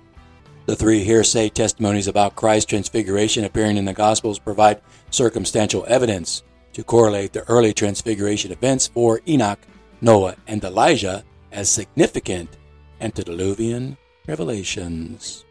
The 0.64 0.76
three 0.76 1.02
hearsay 1.02 1.48
testimonies 1.48 2.06
about 2.06 2.36
Christ's 2.36 2.70
transfiguration 2.70 3.44
appearing 3.44 3.76
in 3.76 3.84
the 3.84 3.92
Gospels 3.92 4.38
provide 4.38 4.80
circumstantial 5.10 5.84
evidence 5.88 6.44
to 6.74 6.84
correlate 6.84 7.32
the 7.32 7.42
early 7.48 7.74
transfiguration 7.74 8.52
events 8.52 8.86
for 8.86 9.20
Enoch, 9.26 9.58
Noah, 10.00 10.36
and 10.46 10.62
Elijah 10.62 11.24
as 11.50 11.68
significant 11.68 12.58
antediluvian 13.00 13.96
revelations. 14.28 15.44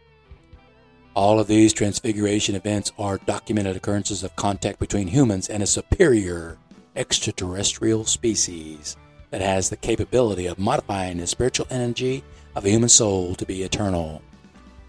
All 1.13 1.41
of 1.41 1.47
these 1.47 1.73
transfiguration 1.73 2.55
events 2.55 2.93
are 2.97 3.17
documented 3.17 3.75
occurrences 3.75 4.23
of 4.23 4.37
contact 4.37 4.79
between 4.79 5.09
humans 5.09 5.49
and 5.49 5.61
a 5.61 5.67
superior 5.67 6.57
extraterrestrial 6.95 8.05
species 8.05 8.95
that 9.29 9.41
has 9.41 9.69
the 9.69 9.75
capability 9.75 10.45
of 10.45 10.57
modifying 10.57 11.17
the 11.17 11.27
spiritual 11.27 11.67
energy 11.69 12.23
of 12.55 12.63
a 12.65 12.69
human 12.69 12.87
soul 12.87 13.35
to 13.35 13.45
be 13.45 13.63
eternal. 13.63 14.21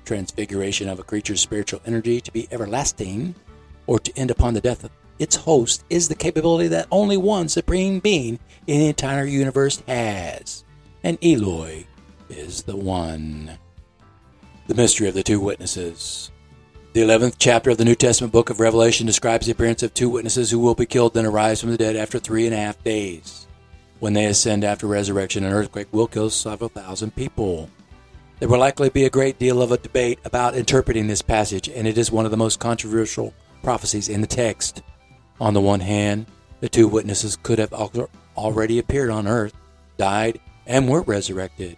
Transfiguration 0.05 0.89
of 0.89 0.99
a 0.99 1.05
creature's 1.05 1.41
spiritual 1.41 1.81
energy 1.87 2.21
to 2.21 2.33
be 2.33 2.49
everlasting 2.51 3.35
or 3.87 3.99
to 3.99 4.13
end 4.17 4.31
upon 4.31 4.55
the 4.55 4.61
death 4.61 4.85
of 4.85 4.91
its 5.19 5.37
host 5.37 5.85
is 5.89 6.09
the 6.09 6.15
capability 6.15 6.69
that 6.69 6.89
only 6.91 7.17
one 7.17 7.49
supreme 7.49 8.01
being 8.01 8.39
in 8.67 8.81
the 8.81 8.89
entire 8.89 9.25
universe 9.25 9.83
has. 9.87 10.65
And 11.05 11.19
Eloi 11.23 11.87
is 12.29 12.63
the 12.63 12.77
one. 12.77 13.59
The 14.67 14.75
mystery 14.75 15.09
of 15.09 15.15
the 15.15 15.23
two 15.23 15.41
witnesses. 15.41 16.31
The 16.93 17.01
11th 17.01 17.37
chapter 17.39 17.71
of 17.71 17.79
the 17.79 17.85
New 17.85 17.95
Testament 17.95 18.33
book 18.33 18.51
of 18.51 18.61
Revelation 18.61 19.07
describes 19.07 19.47
the 19.47 19.53
appearance 19.53 19.83
of 19.83 19.95
two 19.95 20.11
witnesses 20.11 20.51
who 20.51 20.59
will 20.59 20.75
be 20.75 20.87
killed 20.87 21.15
then 21.15 21.25
arise 21.25 21.61
from 21.61 21.71
the 21.71 21.79
dead 21.79 21.97
after 21.97 22.19
three 22.19 22.47
and 22.47 22.55
a 22.55 22.59
half 22.59 22.83
days. 22.85 23.47
When 23.99 24.13
they 24.13 24.27
ascend 24.27 24.65
after 24.65 24.87
resurrection, 24.87 25.45
an 25.45 25.53
earthquake 25.53 25.89
will 25.93 26.07
kill 26.07 26.29
several 26.29 26.69
thousand 26.69 27.15
people. 27.15 27.71
There 28.43 28.49
will 28.49 28.59
likely 28.59 28.89
be 28.91 29.05
a 29.05 29.09
great 29.09 29.39
deal 29.39 29.63
of 29.63 29.71
a 29.71 29.79
debate 29.79 30.19
about 30.25 30.57
interpreting 30.57 31.07
this 31.07 31.23
passage, 31.23 31.69
and 31.69 31.87
it 31.87 31.97
is 31.97 32.11
one 32.11 32.25
of 32.25 32.33
the 32.33 32.37
most 32.37 32.59
controversial 32.59 33.33
prophecies 33.63 34.09
in 34.09 34.21
the 34.21 34.27
text. 34.27 34.83
On 35.41 35.55
the 35.55 35.61
one 35.61 35.79
hand, 35.79 36.27
the 36.59 36.69
two 36.69 36.89
witnesses 36.89 37.39
could 37.41 37.61
have 37.61 37.73
already 38.37 38.81
appeared 38.81 39.11
on 39.11 39.29
earth, 39.29 39.55
died, 39.97 40.41
and 40.67 40.89
were 40.89 41.03
resurrected. 41.03 41.77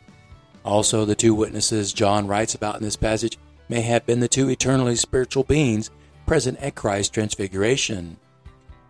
Also, 0.65 1.05
the 1.05 1.15
two 1.15 1.35
witnesses 1.35 1.93
John 1.93 2.27
writes 2.27 2.55
about 2.55 2.77
in 2.77 2.83
this 2.83 2.97
passage 2.97 3.37
may 3.69 3.83
have 3.83 4.07
been 4.07 4.21
the 4.21 4.27
two 4.27 4.49
eternally 4.49 4.97
spiritual 4.97 5.45
beings 5.45 5.91
present 6.25 6.59
at 6.61 6.77
Christ's 6.77 7.11
transfiguration. 7.11 8.17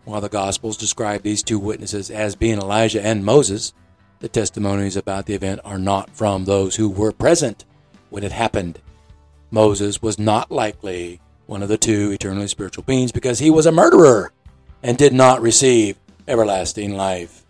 While 0.05 0.21
the 0.21 0.29
Gospels 0.29 0.77
describe 0.77 1.23
these 1.23 1.43
two 1.43 1.59
witnesses 1.59 2.09
as 2.09 2.37
being 2.37 2.57
Elijah 2.57 3.05
and 3.05 3.25
Moses, 3.25 3.73
the 4.19 4.29
testimonies 4.29 4.95
about 4.95 5.25
the 5.25 5.33
event 5.33 5.61
are 5.63 5.77
not 5.77 6.09
from 6.09 6.45
those 6.45 6.75
who 6.75 6.89
were 6.89 7.11
present 7.11 7.65
when 8.09 8.23
it 8.23 8.31
happened. 8.31 8.79
Moses 9.51 10.01
was 10.01 10.17
not 10.17 10.51
likely 10.51 11.21
one 11.45 11.61
of 11.61 11.69
the 11.69 11.77
two 11.77 12.11
eternally 12.11 12.47
spiritual 12.47 12.83
beings 12.83 13.11
because 13.11 13.39
he 13.39 13.49
was 13.49 13.65
a 13.65 13.71
murderer 13.71 14.31
and 14.81 14.97
did 14.97 15.13
not 15.13 15.41
receive 15.41 15.97
everlasting 16.27 16.95
life. 16.95 17.45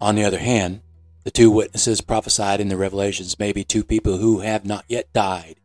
On 0.00 0.14
the 0.14 0.24
other 0.24 0.38
hand, 0.38 0.80
the 1.24 1.30
two 1.30 1.50
witnesses 1.50 2.00
prophesied 2.00 2.60
in 2.60 2.68
the 2.68 2.76
Revelations 2.76 3.38
may 3.38 3.52
be 3.52 3.64
two 3.64 3.84
people 3.84 4.18
who 4.18 4.40
have 4.40 4.64
not 4.64 4.84
yet 4.88 5.12
died 5.12 5.56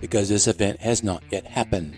because 0.00 0.28
this 0.28 0.46
event 0.48 0.80
has 0.80 1.02
not 1.02 1.22
yet 1.30 1.46
happened 1.46 1.96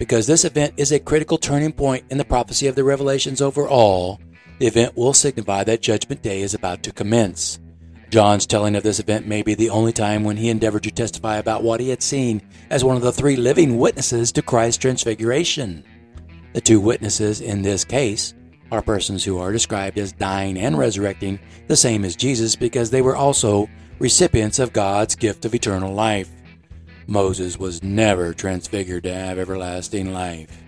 because 0.00 0.26
this 0.26 0.46
event 0.46 0.72
is 0.78 0.90
a 0.90 0.98
critical 0.98 1.36
turning 1.36 1.72
point 1.72 2.02
in 2.08 2.16
the 2.16 2.24
prophecy 2.24 2.66
of 2.66 2.74
the 2.74 2.82
Revelations 2.82 3.42
overall. 3.42 4.18
The 4.60 4.66
event 4.66 4.94
will 4.94 5.14
signify 5.14 5.64
that 5.64 5.80
Judgment 5.80 6.20
Day 6.20 6.42
is 6.42 6.52
about 6.52 6.82
to 6.82 6.92
commence. 6.92 7.58
John's 8.10 8.44
telling 8.44 8.76
of 8.76 8.82
this 8.82 9.00
event 9.00 9.26
may 9.26 9.40
be 9.40 9.54
the 9.54 9.70
only 9.70 9.90
time 9.90 10.22
when 10.22 10.36
he 10.36 10.50
endeavored 10.50 10.82
to 10.82 10.90
testify 10.90 11.38
about 11.38 11.62
what 11.62 11.80
he 11.80 11.88
had 11.88 12.02
seen 12.02 12.42
as 12.68 12.84
one 12.84 12.94
of 12.94 13.02
the 13.02 13.10
three 13.10 13.36
living 13.36 13.78
witnesses 13.78 14.30
to 14.32 14.42
Christ's 14.42 14.76
transfiguration. 14.76 15.82
The 16.52 16.60
two 16.60 16.78
witnesses 16.78 17.40
in 17.40 17.62
this 17.62 17.86
case 17.86 18.34
are 18.70 18.82
persons 18.82 19.24
who 19.24 19.38
are 19.38 19.50
described 19.50 19.96
as 19.96 20.12
dying 20.12 20.58
and 20.58 20.76
resurrecting, 20.76 21.40
the 21.66 21.74
same 21.74 22.04
as 22.04 22.14
Jesus, 22.14 22.54
because 22.54 22.90
they 22.90 23.00
were 23.00 23.16
also 23.16 23.66
recipients 23.98 24.58
of 24.58 24.74
God's 24.74 25.16
gift 25.16 25.46
of 25.46 25.54
eternal 25.54 25.94
life. 25.94 26.28
Moses 27.06 27.58
was 27.58 27.82
never 27.82 28.34
transfigured 28.34 29.04
to 29.04 29.14
have 29.14 29.38
everlasting 29.38 30.12
life. 30.12 30.62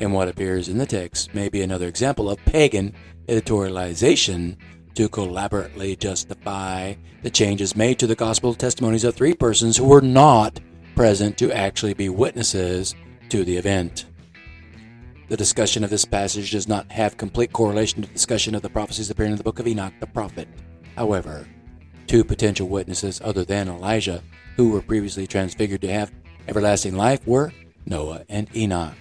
And 0.00 0.12
what 0.12 0.26
appears 0.26 0.68
in 0.68 0.78
the 0.78 0.84
text 0.84 1.32
may 1.32 1.48
be 1.48 1.62
another 1.62 1.86
example 1.86 2.28
of 2.28 2.44
pagan 2.44 2.92
editorialization 3.28 4.56
to 4.94 5.08
collaboratively 5.08 5.98
justify 5.98 6.94
the 7.22 7.30
changes 7.30 7.76
made 7.76 7.98
to 7.98 8.06
the 8.06 8.14
gospel 8.14 8.54
testimonies 8.54 9.04
of 9.04 9.14
three 9.14 9.34
persons 9.34 9.76
who 9.76 9.84
were 9.84 10.00
not 10.00 10.60
present 10.94 11.36
to 11.38 11.52
actually 11.52 11.94
be 11.94 12.08
witnesses 12.08 12.94
to 13.28 13.44
the 13.44 13.56
event. 13.56 14.06
The 15.28 15.36
discussion 15.36 15.82
of 15.84 15.90
this 15.90 16.04
passage 16.04 16.52
does 16.52 16.68
not 16.68 16.90
have 16.92 17.16
complete 17.16 17.52
correlation 17.52 18.00
to 18.00 18.08
the 18.08 18.14
discussion 18.14 18.54
of 18.54 18.62
the 18.62 18.70
prophecies 18.70 19.10
appearing 19.10 19.32
in 19.32 19.38
the 19.38 19.44
book 19.44 19.58
of 19.58 19.66
Enoch 19.66 19.92
the 20.00 20.06
prophet. 20.06 20.48
However, 20.96 21.46
two 22.06 22.24
potential 22.24 22.68
witnesses 22.68 23.20
other 23.22 23.44
than 23.44 23.68
Elijah 23.68 24.22
who 24.56 24.70
were 24.70 24.80
previously 24.80 25.26
transfigured 25.26 25.82
to 25.82 25.92
have 25.92 26.12
everlasting 26.48 26.96
life 26.96 27.26
were 27.26 27.52
Noah 27.84 28.24
and 28.28 28.48
Enoch. 28.56 28.96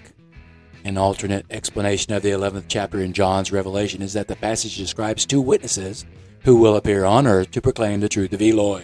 An 0.86 1.00
alternate 1.00 1.48
explanation 1.50 2.14
of 2.14 2.22
the 2.22 2.30
11th 2.30 2.66
chapter 2.68 3.00
in 3.02 3.12
John's 3.12 3.52
Revelation 3.52 4.04
is 4.04 4.14
that 4.14 4.28
the 4.28 4.36
passage 4.36 4.78
describes 4.78 5.26
two 5.26 5.42
witnesses 5.42 6.06
who 6.44 6.58
will 6.58 6.76
appear 6.76 7.06
on 7.06 7.26
earth 7.26 7.50
to 7.52 7.62
proclaim 7.62 8.02
the 8.02 8.08
truth 8.08 8.34
of 8.34 8.42
Eloi. 8.42 8.84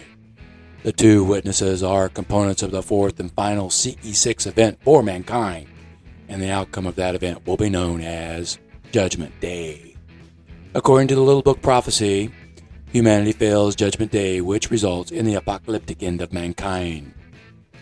The 0.82 0.90
two 0.90 1.22
witnesses 1.22 1.80
are 1.80 2.08
components 2.08 2.60
of 2.60 2.72
the 2.72 2.82
fourth 2.82 3.20
and 3.20 3.30
final 3.30 3.68
CE6 3.68 4.48
event 4.48 4.80
for 4.82 5.04
mankind, 5.04 5.68
and 6.26 6.42
the 6.42 6.50
outcome 6.50 6.88
of 6.88 6.96
that 6.96 7.14
event 7.14 7.46
will 7.46 7.56
be 7.56 7.70
known 7.70 8.00
as 8.00 8.58
Judgment 8.90 9.38
Day. 9.40 9.94
According 10.74 11.06
to 11.06 11.14
the 11.14 11.20
Little 11.20 11.40
Book 11.40 11.62
prophecy, 11.62 12.32
humanity 12.90 13.30
fails 13.30 13.76
Judgment 13.76 14.10
Day, 14.10 14.40
which 14.40 14.72
results 14.72 15.12
in 15.12 15.24
the 15.24 15.34
apocalyptic 15.34 16.02
end 16.02 16.20
of 16.20 16.32
mankind. 16.32 17.14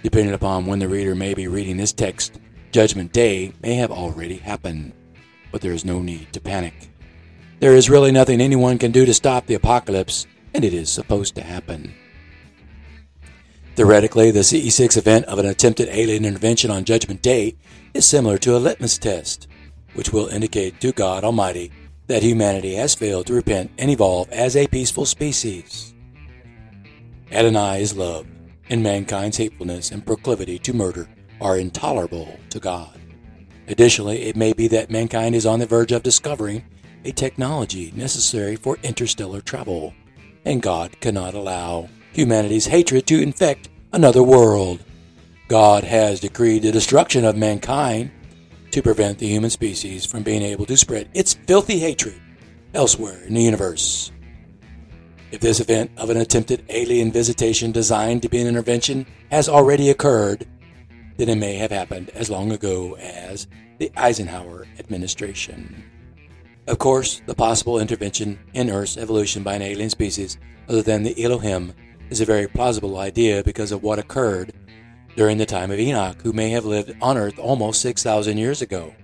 Depending 0.02 0.34
upon 0.34 0.66
when 0.66 0.78
the 0.78 0.88
reader 0.88 1.14
may 1.14 1.32
be 1.32 1.48
reading 1.48 1.78
this 1.78 1.94
text, 1.94 2.38
Judgment 2.70 3.12
Day 3.12 3.52
may 3.62 3.74
have 3.74 3.90
already 3.90 4.36
happened, 4.36 4.92
but 5.50 5.60
there 5.60 5.72
is 5.72 5.84
no 5.84 6.00
need 6.00 6.32
to 6.32 6.40
panic. 6.40 6.90
There 7.58 7.74
is 7.74 7.90
really 7.90 8.12
nothing 8.12 8.40
anyone 8.40 8.78
can 8.78 8.92
do 8.92 9.04
to 9.04 9.12
stop 9.12 9.46
the 9.46 9.54
apocalypse, 9.54 10.26
and 10.54 10.64
it 10.64 10.72
is 10.72 10.88
supposed 10.88 11.34
to 11.34 11.42
happen. 11.42 11.92
Theoretically, 13.74 14.30
the 14.30 14.40
CE6 14.40 14.96
event 14.96 15.24
of 15.24 15.38
an 15.38 15.46
attempted 15.46 15.88
alien 15.88 16.24
intervention 16.24 16.70
on 16.70 16.84
Judgment 16.84 17.22
Day 17.22 17.56
is 17.92 18.06
similar 18.06 18.38
to 18.38 18.56
a 18.56 18.58
litmus 18.58 18.98
test, 18.98 19.48
which 19.94 20.12
will 20.12 20.28
indicate 20.28 20.80
to 20.80 20.92
God 20.92 21.24
Almighty 21.24 21.72
that 22.06 22.22
humanity 22.22 22.74
has 22.74 22.94
failed 22.94 23.26
to 23.26 23.34
repent 23.34 23.72
and 23.78 23.90
evolve 23.90 24.30
as 24.30 24.56
a 24.56 24.68
peaceful 24.68 25.06
species. 25.06 25.92
Adonai 27.32 27.82
is 27.82 27.96
love, 27.96 28.26
and 28.68 28.80
mankind's 28.80 29.38
hatefulness 29.38 29.90
and 29.90 30.06
proclivity 30.06 30.58
to 30.60 30.72
murder 30.72 31.08
are 31.40 31.58
intolerable 31.58 32.38
to 32.50 32.60
God. 32.60 33.00
Additionally, 33.68 34.22
it 34.22 34.36
may 34.36 34.52
be 34.52 34.68
that 34.68 34.90
mankind 34.90 35.34
is 35.34 35.46
on 35.46 35.60
the 35.60 35.66
verge 35.66 35.92
of 35.92 36.02
discovering 36.02 36.64
a 37.04 37.12
technology 37.12 37.92
necessary 37.94 38.56
for 38.56 38.76
interstellar 38.82 39.40
travel, 39.40 39.94
and 40.44 40.62
God 40.62 41.00
cannot 41.00 41.34
allow 41.34 41.88
humanity's 42.12 42.66
hatred 42.66 43.06
to 43.06 43.22
infect 43.22 43.68
another 43.92 44.22
world. 44.22 44.84
God 45.48 45.84
has 45.84 46.20
decreed 46.20 46.62
the 46.62 46.72
destruction 46.72 47.24
of 47.24 47.36
mankind 47.36 48.10
to 48.70 48.82
prevent 48.82 49.18
the 49.18 49.28
human 49.28 49.50
species 49.50 50.04
from 50.04 50.22
being 50.22 50.42
able 50.42 50.66
to 50.66 50.76
spread 50.76 51.08
its 51.14 51.34
filthy 51.34 51.78
hatred 51.78 52.20
elsewhere 52.74 53.22
in 53.24 53.34
the 53.34 53.42
universe. 53.42 54.12
If 55.32 55.40
this 55.40 55.60
event 55.60 55.92
of 55.96 56.10
an 56.10 56.16
attempted 56.16 56.64
alien 56.68 57.12
visitation 57.12 57.72
designed 57.72 58.22
to 58.22 58.28
be 58.28 58.40
an 58.40 58.48
intervention 58.48 59.06
has 59.30 59.48
already 59.48 59.90
occurred, 59.90 60.46
then 61.20 61.28
it 61.28 61.36
may 61.36 61.56
have 61.56 61.70
happened 61.70 62.08
as 62.14 62.30
long 62.30 62.50
ago 62.50 62.96
as 62.96 63.46
the 63.76 63.92
Eisenhower 63.94 64.66
administration. 64.78 65.84
Of 66.66 66.78
course, 66.78 67.20
the 67.26 67.34
possible 67.34 67.78
intervention 67.78 68.38
in 68.54 68.70
Earth's 68.70 68.96
evolution 68.96 69.42
by 69.42 69.52
an 69.52 69.60
alien 69.60 69.90
species 69.90 70.38
other 70.66 70.80
than 70.80 71.02
the 71.02 71.22
Elohim 71.22 71.74
is 72.08 72.22
a 72.22 72.24
very 72.24 72.48
plausible 72.48 72.96
idea 72.96 73.44
because 73.44 73.70
of 73.70 73.82
what 73.82 73.98
occurred 73.98 74.54
during 75.14 75.36
the 75.36 75.44
time 75.44 75.70
of 75.70 75.78
Enoch, 75.78 76.22
who 76.22 76.32
may 76.32 76.48
have 76.48 76.64
lived 76.64 76.96
on 77.02 77.18
Earth 77.18 77.38
almost 77.38 77.82
6,000 77.82 78.38
years 78.38 78.62
ago. 78.62 78.94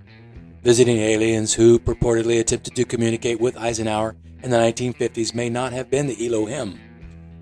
Visiting 0.62 0.96
aliens 0.96 1.52
who 1.52 1.78
purportedly 1.78 2.40
attempted 2.40 2.74
to 2.76 2.86
communicate 2.86 3.40
with 3.40 3.58
Eisenhower 3.58 4.16
in 4.42 4.48
the 4.48 4.56
1950s 4.56 5.34
may 5.34 5.50
not 5.50 5.74
have 5.74 5.90
been 5.90 6.06
the 6.06 6.26
Elohim, 6.26 6.80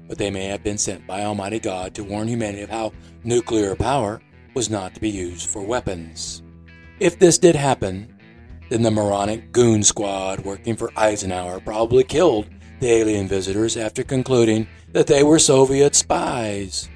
but 0.09 0.19
they 0.19 0.31
may 0.31 0.47
have 0.47 0.65
been 0.65 0.79
sent 0.79 1.07
by 1.07 1.23
Almighty 1.23 1.61
God 1.61 1.95
to 1.95 2.03
warn 2.03 2.27
humanity 2.27 2.63
of 2.63 2.71
how 2.71 2.93
nuclear 3.23 3.77
power 3.77 4.21
was 4.55 4.71
not 4.71 4.95
to 4.95 5.01
be 5.01 5.11
used 5.11 5.49
for 5.49 5.63
weapons. 5.63 6.43
If 7.01 7.19
this 7.19 7.39
did 7.39 7.57
happen, 7.57 8.15
then 8.69 8.83
the 8.83 8.91
moronic 8.91 9.53
goon 9.53 9.83
squad 9.83 10.41
working 10.41 10.77
for 10.77 10.91
Eisenhower 10.97 11.61
probably 11.61 12.05
killed 12.05 12.49
the 12.81 12.91
alien 12.91 13.29
visitors 13.29 13.77
after 13.77 14.03
concluding 14.03 14.67
that 14.93 15.07
they 15.07 15.23
were 15.23 15.39
Soviet 15.39 15.95
spies. 15.95 16.89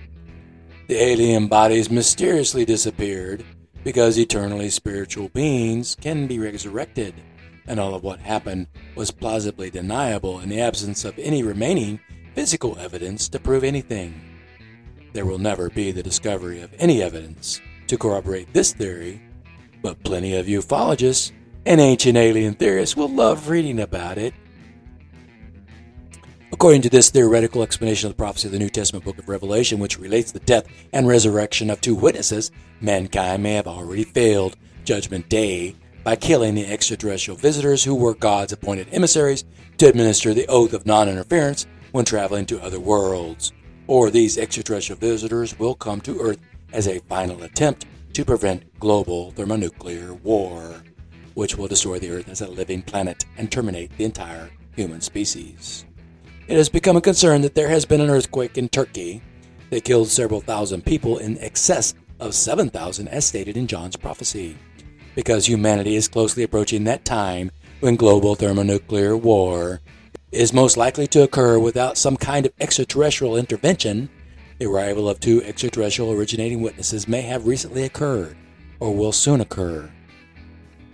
The 0.87 1.03
alien 1.03 1.49
bodies 1.49 1.91
mysteriously 1.91 2.65
disappeared 2.65 3.45
because 3.85 4.19
eternally 4.19 4.71
spiritual 4.71 5.29
beings 5.29 5.95
can 5.95 6.27
be 6.27 6.39
resurrected, 6.39 7.15
and 7.67 7.79
all 7.79 7.95
of 7.95 8.03
what 8.03 8.21
happened 8.21 8.67
was 8.95 9.11
plausibly 9.11 9.71
deniable 9.71 10.41
in 10.41 10.49
the 10.49 10.61
absence 10.61 11.05
of 11.05 11.19
any 11.19 11.43
remaining 11.43 12.01
physical 12.35 12.79
evidence 12.79 13.29
to 13.29 13.39
prove 13.39 13.65
anything. 13.65 14.28
There 15.13 15.27
will 15.27 15.39
never 15.39 15.71
be 15.71 15.93
the 15.93 16.03
discovery 16.03 16.61
of 16.61 16.75
any 16.79 17.03
evidence 17.03 17.61
to 17.87 17.99
corroborate 17.99 18.53
this 18.53 18.73
theory, 18.73 19.23
but 19.83 20.03
plenty 20.05 20.37
of 20.37 20.47
ufologists 20.47 21.33
and 21.67 21.81
ancient 21.81 22.17
alien 22.17 22.55
theorists 22.55 22.97
will 22.97 23.09
love 23.09 23.49
reading 23.49 23.81
about 23.81 24.19
it 24.19 24.35
According 26.51 26.83
to 26.83 26.91
this 26.91 27.11
theoretical 27.11 27.63
explanation 27.63 28.09
of 28.09 28.17
the 28.17 28.21
prophecy 28.21 28.49
of 28.49 28.53
the 28.53 28.59
New 28.59 28.71
Testament 28.71 29.05
book 29.05 29.19
of 29.19 29.29
Revelation, 29.29 29.79
which 29.79 29.99
relates 29.99 30.33
the 30.33 30.41
death 30.41 30.67
and 30.95 31.07
resurrection 31.07 31.69
of 31.69 31.81
two 31.81 31.95
witnesses, 31.95 32.51
mankind 32.81 33.43
may 33.43 33.53
have 33.53 33.69
already 33.69 34.03
failed 34.03 34.57
Judgment 34.83 35.29
Day 35.29 35.77
by 36.05 36.17
killing 36.17 36.55
the 36.55 36.67
extraterrestrial 36.67 37.37
visitors 37.37 37.85
who 37.85 37.95
were 37.95 38.15
God's 38.15 38.55
appointed 38.55 38.89
emissaries 38.93 39.45
to 39.77 39.89
administer 39.89 40.33
the 40.33 40.49
oath 40.49 40.73
of 40.73 40.87
non 40.87 41.09
interference 41.09 41.67
when 41.93 42.07
traveling 42.07 42.47
to 42.47 42.63
other 42.63 42.81
worlds. 42.81 43.53
Or 43.89 44.11
these 44.11 44.37
extraterrestrial 44.37 45.01
visitors 45.01 45.59
will 45.59 45.75
come 45.75 46.03
to 46.03 46.21
Earth 46.21 46.39
as 46.75 46.87
a 46.87 47.01
final 47.01 47.43
attempt 47.43 47.87
to 48.13 48.25
prevent 48.25 48.79
global 48.79 49.31
thermonuclear 49.31 50.13
war, 50.13 50.83
which 51.33 51.57
will 51.57 51.69
destroy 51.69 51.99
the 51.99 52.11
Earth 52.11 52.29
as 52.29 52.43
a 52.43 52.49
living 52.49 52.83
planet 52.83 53.25
and 53.39 53.51
terminate 53.51 53.97
the 53.97 54.05
entire 54.05 54.51
human 54.77 55.01
species. 55.01 55.87
It 56.49 56.59
has 56.59 56.69
become 56.69 56.97
a 56.97 57.01
concern 57.01 57.41
that 57.41 57.55
there 57.55 57.71
has 57.71 57.87
been 57.87 58.03
an 58.03 58.11
earthquake 58.11 58.59
in 58.59 58.69
Turkey 58.69 59.23
that 59.71 59.85
killed 59.85 60.09
several 60.09 60.43
thousand 60.43 60.85
people 60.85 61.17
in 61.17 61.39
excess 61.39 61.95
of 62.21 62.35
7,000 62.35 63.09
as 63.09 63.25
stated 63.25 63.57
in 63.57 63.67
John's 63.67 63.97
prophecy. 63.97 64.59
Because 65.15 65.49
humanity 65.49 65.97
is 65.97 66.09
closely 66.09 66.43
approaching 66.43 66.85
that 66.85 67.07
time 67.07 67.51
when 67.81 67.97
global 67.97 68.35
thermonuclear 68.35 69.17
war 69.17 69.81
is 70.33 70.53
most 70.53 70.77
likely 70.77 71.07
to 71.07 71.23
occur 71.23 71.59
without 71.59 71.97
some 71.97 72.17
kind 72.17 72.45
of 72.45 72.53
extraterrestrial 72.61 73.37
intervention, 73.37 74.11
the 74.59 74.67
arrival 74.67 75.09
of 75.09 75.21
two 75.21 75.43
extraterrestrial 75.45 76.13
originating 76.13 76.61
witnesses 76.61 77.09
may 77.09 77.23
have 77.23 77.47
recently 77.47 77.85
occurred 77.85 78.37
or 78.81 78.95
will 78.95 79.13
soon 79.13 79.41
occur. 79.41 79.91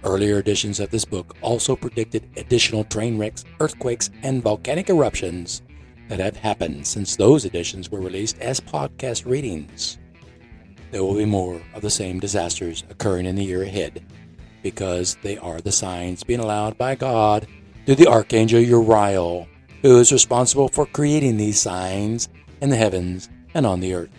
Earlier 0.04 0.38
editions 0.38 0.80
of 0.80 0.90
this 0.90 1.04
book 1.04 1.34
also 1.40 1.74
predicted 1.74 2.28
additional 2.36 2.84
train 2.84 3.18
wrecks, 3.18 3.44
earthquakes, 3.58 4.10
and 4.22 4.42
volcanic 4.42 4.90
eruptions 4.90 5.62
that 6.08 6.20
have 6.20 6.36
happened 6.36 6.86
since 6.86 7.16
those 7.16 7.44
editions 7.44 7.90
were 7.90 8.00
released 8.00 8.38
as 8.38 8.60
podcast 8.60 9.26
readings. 9.26 9.98
There 10.90 11.02
will 11.02 11.16
be 11.16 11.24
more 11.24 11.60
of 11.74 11.82
the 11.82 11.90
same 11.90 12.20
disasters 12.20 12.84
occurring 12.90 13.26
in 13.26 13.34
the 13.34 13.44
year 13.44 13.62
ahead 13.62 14.04
because 14.62 15.16
they 15.22 15.38
are 15.38 15.60
the 15.60 15.72
signs 15.72 16.22
being 16.22 16.40
allowed 16.40 16.78
by 16.78 16.94
God 16.94 17.48
through 17.84 17.96
the 17.96 18.06
Archangel 18.06 18.60
Uriel, 18.60 19.46
who 19.82 19.98
is 19.98 20.12
responsible 20.12 20.68
for 20.68 20.86
creating 20.86 21.36
these 21.36 21.60
signs 21.60 22.28
in 22.60 22.70
the 22.70 22.76
heavens 22.76 23.28
and 23.52 23.66
on 23.66 23.80
the 23.80 23.94
earth. 23.94 24.10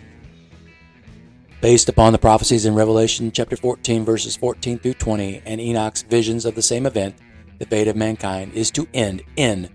Based 1.60 1.88
upon 1.88 2.12
the 2.12 2.18
prophecies 2.18 2.64
in 2.64 2.74
Revelation 2.74 3.32
chapter 3.32 3.56
14, 3.56 4.04
verses 4.04 4.36
14 4.36 4.78
through 4.78 4.94
20, 4.94 5.42
and 5.44 5.60
Enoch's 5.60 6.02
visions 6.02 6.44
of 6.44 6.54
the 6.54 6.62
same 6.62 6.86
event, 6.86 7.16
the 7.58 7.66
fate 7.66 7.88
of 7.88 7.96
mankind 7.96 8.52
is 8.52 8.70
to 8.72 8.86
end 8.94 9.22
in 9.36 9.68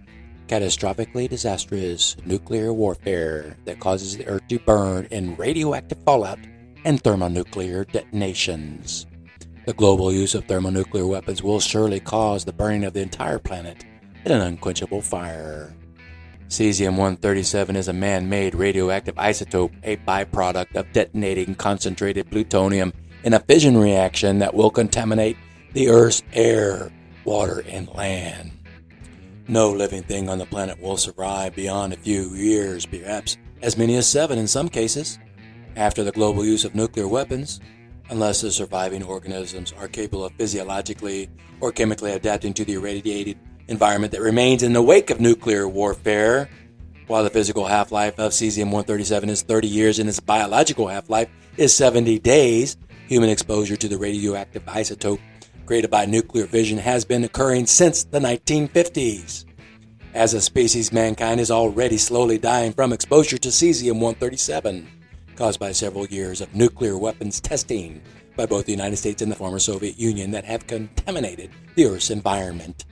catastrophically 0.48 1.28
disastrous 1.28 2.16
nuclear 2.26 2.72
warfare 2.72 3.58
that 3.66 3.80
causes 3.80 4.18
the 4.18 4.28
earth 4.28 4.48
to 4.48 4.60
burn 4.60 5.08
in 5.10 5.36
radioactive 5.36 5.98
fallout 6.04 6.40
and 6.86 7.02
thermonuclear 7.02 7.86
detonations. 7.86 9.08
The 9.66 9.74
global 9.74 10.12
use 10.12 10.34
of 10.34 10.46
thermonuclear 10.46 11.06
weapons 11.06 11.44
will 11.44 11.60
surely 11.60 12.00
cause 12.00 12.44
the 12.44 12.54
burning 12.54 12.84
of 12.84 12.94
the 12.94 13.02
entire 13.02 13.38
planet 13.38 13.86
in 14.26 14.32
an 14.32 14.42
unquenchable 14.42 15.02
fire. 15.02 15.76
Cesium 16.48 16.98
137 16.98 17.76
is 17.76 17.88
a 17.88 17.94
man 17.94 18.28
made 18.28 18.56
radioactive 18.56 19.16
isotope, 19.16 19.72
a 19.84 19.98
byproduct 19.98 20.76
of 20.76 20.92
detonating 20.94 21.54
concentrated 21.54 22.30
plutonium 22.32 22.92
in 23.24 23.34
a 23.34 23.40
fission 23.40 23.78
reaction 23.78 24.40
that 24.40 24.54
will 24.54 24.72
contaminate 24.72 25.38
the 25.74 25.90
Earth's 25.90 26.24
air, 26.34 26.92
water, 27.24 27.64
and 27.68 27.88
land. 27.90 28.52
No 29.48 29.70
living 29.70 30.02
thing 30.04 30.28
on 30.28 30.40
the 30.40 30.46
planet 30.48 30.82
will 30.82 30.98
survive 30.98 31.56
beyond 31.56 31.94
a 31.94 31.98
few 31.98 32.34
years, 32.34 32.88
perhaps 32.88 33.38
as 33.62 33.78
many 33.78 33.96
as 33.96 34.10
seven 34.10 34.40
in 34.40 34.48
some 34.48 34.70
cases, 34.70 35.20
after 35.76 36.04
the 36.04 36.12
global 36.12 36.44
use 36.44 36.66
of 36.66 36.74
nuclear 36.74 37.08
weapons, 37.08 37.62
unless 38.12 38.42
the 38.42 38.52
surviving 38.52 39.02
organisms 39.02 39.74
are 39.80 39.88
capable 39.88 40.26
of 40.26 40.34
physiologically 40.34 41.30
or 41.60 41.72
chemically 41.72 42.12
adapting 42.12 42.54
to 42.54 42.64
the 42.64 42.74
irradiated 42.74 43.38
environment 43.68 44.12
that 44.12 44.22
remains 44.22 44.62
in 44.62 44.74
the 44.74 44.82
wake 44.82 45.10
of 45.10 45.20
nuclear 45.20 45.68
warfare, 45.68 46.50
While 47.08 47.26
the 47.26 47.30
physical 47.30 47.66
half 47.66 47.92
life 47.92 48.18
of 48.20 48.32
cesium 48.32 48.72
137 48.72 49.30
is 49.30 49.42
30 49.42 49.68
years 49.68 50.00
and 50.00 50.08
its 50.08 50.22
biological 50.22 50.88
half 50.88 51.10
life 51.10 51.28
is 51.58 51.74
70 51.74 52.20
days, 52.20 52.78
human 53.08 53.30
exposure 53.30 53.76
to 53.76 53.90
the 53.90 53.98
radioactive 53.98 54.64
isotope 54.66 55.20
created 55.66 55.92
by 55.92 56.06
nuclear 56.06 56.48
fission 56.48 56.78
has 56.78 57.04
been 57.04 57.26
occurring 57.26 57.66
since 57.66 58.06
the 58.06 58.20
1950s. 58.20 59.44
As 60.14 60.34
a 60.34 60.40
species, 60.40 60.94
mankind 60.94 61.42
is 61.42 61.52
already 61.52 61.98
slowly 61.98 62.38
dying 62.38 62.72
from 62.72 62.94
exposure 62.94 63.38
to 63.40 63.50
cesium 63.50 64.00
137, 64.00 64.88
caused 65.42 65.60
by 65.60 65.72
several 65.72 66.06
years 66.06 66.40
of 66.40 66.54
nuclear 66.54 67.00
weapons 67.00 67.42
testing 67.42 68.00
by 68.38 68.46
both 68.46 68.68
the 68.68 68.72
United 68.72 68.96
States 68.96 69.24
and 69.24 69.32
the 69.32 69.36
former 69.36 69.58
Soviet 69.58 69.98
Union 69.98 70.30
that 70.30 70.46
have 70.46 70.68
contaminated 70.68 71.50
the 71.74 71.84
Earth's 71.84 72.12
environment. 72.12 72.86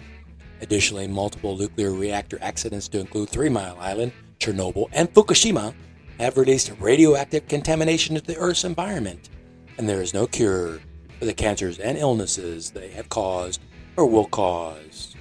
Additionally, 0.59 1.07
multiple 1.07 1.55
nuclear 1.55 1.91
reactor 1.91 2.39
accidents, 2.41 2.88
to 2.88 2.99
include 2.99 3.29
Three 3.29 3.49
Mile 3.49 3.77
Island, 3.79 4.13
Chernobyl, 4.39 4.89
and 4.93 5.13
Fukushima, 5.13 5.75
have 6.17 6.38
released 6.38 6.71
radioactive 6.79 7.47
contamination 7.47 8.15
into 8.15 8.25
the 8.25 8.39
Earth's 8.39 8.63
environment, 8.63 9.29
and 9.77 9.88
there 9.88 10.01
is 10.01 10.15
no 10.15 10.25
cure 10.25 10.79
for 11.19 11.25
the 11.25 11.35
cancers 11.35 11.77
and 11.77 11.99
illnesses 11.99 12.71
they 12.71 12.89
have 12.89 13.09
caused 13.09 13.62
or 13.95 14.07
will 14.07 14.25
cause. 14.25 15.15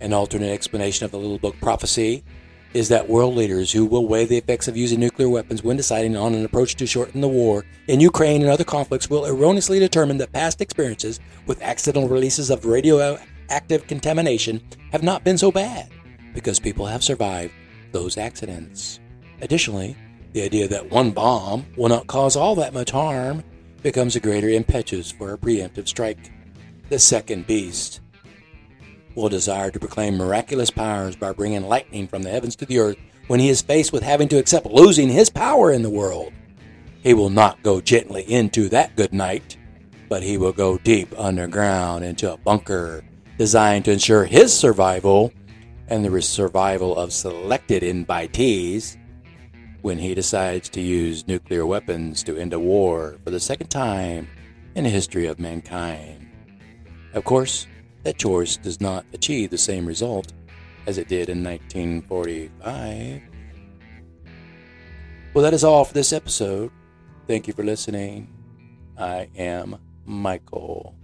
An 0.00 0.12
alternate 0.12 0.52
explanation 0.52 1.06
of 1.06 1.10
the 1.10 1.18
Little 1.18 1.38
Book 1.38 1.56
prophecy 1.62 2.22
is 2.72 2.88
that 2.88 3.08
world 3.08 3.34
leaders 3.34 3.72
who 3.72 3.84
will 3.84 4.06
weigh 4.06 4.24
the 4.24 4.36
effects 4.36 4.68
of 4.68 4.76
using 4.76 5.00
nuclear 5.00 5.28
weapons 5.28 5.62
when 5.62 5.76
deciding 5.76 6.16
on 6.16 6.34
an 6.34 6.44
approach 6.44 6.76
to 6.76 6.86
shorten 6.86 7.20
the 7.20 7.28
war 7.28 7.64
in 7.88 8.00
Ukraine 8.00 8.42
and 8.42 8.50
other 8.50 8.64
conflicts 8.64 9.10
will 9.10 9.26
erroneously 9.26 9.78
determine 9.80 10.18
that 10.18 10.32
past 10.32 10.60
experiences 10.60 11.18
with 11.46 11.62
accidental 11.62 12.08
releases 12.08 12.48
of 12.50 12.64
radioactive 12.64 13.86
contamination 13.88 14.60
have 14.92 15.02
not 15.02 15.24
been 15.24 15.38
so 15.38 15.50
bad 15.50 15.90
because 16.32 16.60
people 16.60 16.86
have 16.86 17.02
survived 17.02 17.52
those 17.90 18.16
accidents. 18.16 19.00
Additionally, 19.40 19.96
the 20.32 20.42
idea 20.42 20.68
that 20.68 20.90
one 20.90 21.10
bomb 21.10 21.66
will 21.76 21.88
not 21.88 22.06
cause 22.06 22.36
all 22.36 22.54
that 22.54 22.74
much 22.74 22.92
harm 22.92 23.42
becomes 23.82 24.14
a 24.14 24.20
greater 24.20 24.48
impetus 24.48 25.10
for 25.10 25.32
a 25.32 25.38
preemptive 25.38 25.88
strike. 25.88 26.30
The 26.88 26.98
second 27.00 27.46
beast 27.46 27.99
will 29.14 29.28
desire 29.28 29.70
to 29.70 29.80
proclaim 29.80 30.16
miraculous 30.16 30.70
powers 30.70 31.16
by 31.16 31.32
bringing 31.32 31.62
lightning 31.62 32.06
from 32.06 32.22
the 32.22 32.30
heavens 32.30 32.56
to 32.56 32.66
the 32.66 32.78
earth 32.78 32.96
when 33.26 33.40
he 33.40 33.48
is 33.48 33.62
faced 33.62 33.92
with 33.92 34.02
having 34.02 34.28
to 34.28 34.38
accept 34.38 34.66
losing 34.66 35.08
his 35.08 35.30
power 35.30 35.72
in 35.72 35.82
the 35.82 35.90
world. 35.90 36.32
He 37.02 37.14
will 37.14 37.30
not 37.30 37.62
go 37.62 37.80
gently 37.80 38.22
into 38.22 38.68
that 38.68 38.96
good 38.96 39.12
night, 39.12 39.56
but 40.08 40.22
he 40.22 40.36
will 40.36 40.52
go 40.52 40.78
deep 40.78 41.12
underground 41.18 42.04
into 42.04 42.32
a 42.32 42.36
bunker 42.36 43.02
designed 43.38 43.86
to 43.86 43.92
ensure 43.92 44.24
his 44.24 44.52
survival 44.52 45.32
and 45.88 46.04
the 46.04 46.22
survival 46.22 46.96
of 46.96 47.12
selected 47.12 47.82
invitees 47.82 48.96
when 49.82 49.98
he 49.98 50.14
decides 50.14 50.68
to 50.68 50.80
use 50.80 51.26
nuclear 51.26 51.64
weapons 51.64 52.22
to 52.22 52.36
end 52.36 52.52
a 52.52 52.58
war 52.58 53.16
for 53.24 53.30
the 53.30 53.40
second 53.40 53.68
time 53.68 54.28
in 54.74 54.84
the 54.84 54.90
history 54.90 55.26
of 55.26 55.40
mankind. 55.40 56.28
Of 57.14 57.24
course, 57.24 57.66
that 58.02 58.18
choice 58.18 58.56
does 58.56 58.80
not 58.80 59.04
achieve 59.12 59.50
the 59.50 59.58
same 59.58 59.86
result 59.86 60.32
as 60.86 60.98
it 60.98 61.08
did 61.08 61.28
in 61.28 61.44
1945. 61.44 63.22
Well, 65.34 65.44
that 65.44 65.54
is 65.54 65.64
all 65.64 65.84
for 65.84 65.94
this 65.94 66.12
episode. 66.12 66.70
Thank 67.26 67.46
you 67.46 67.52
for 67.52 67.62
listening. 67.62 68.28
I 68.98 69.28
am 69.36 69.78
Michael. 70.04 70.94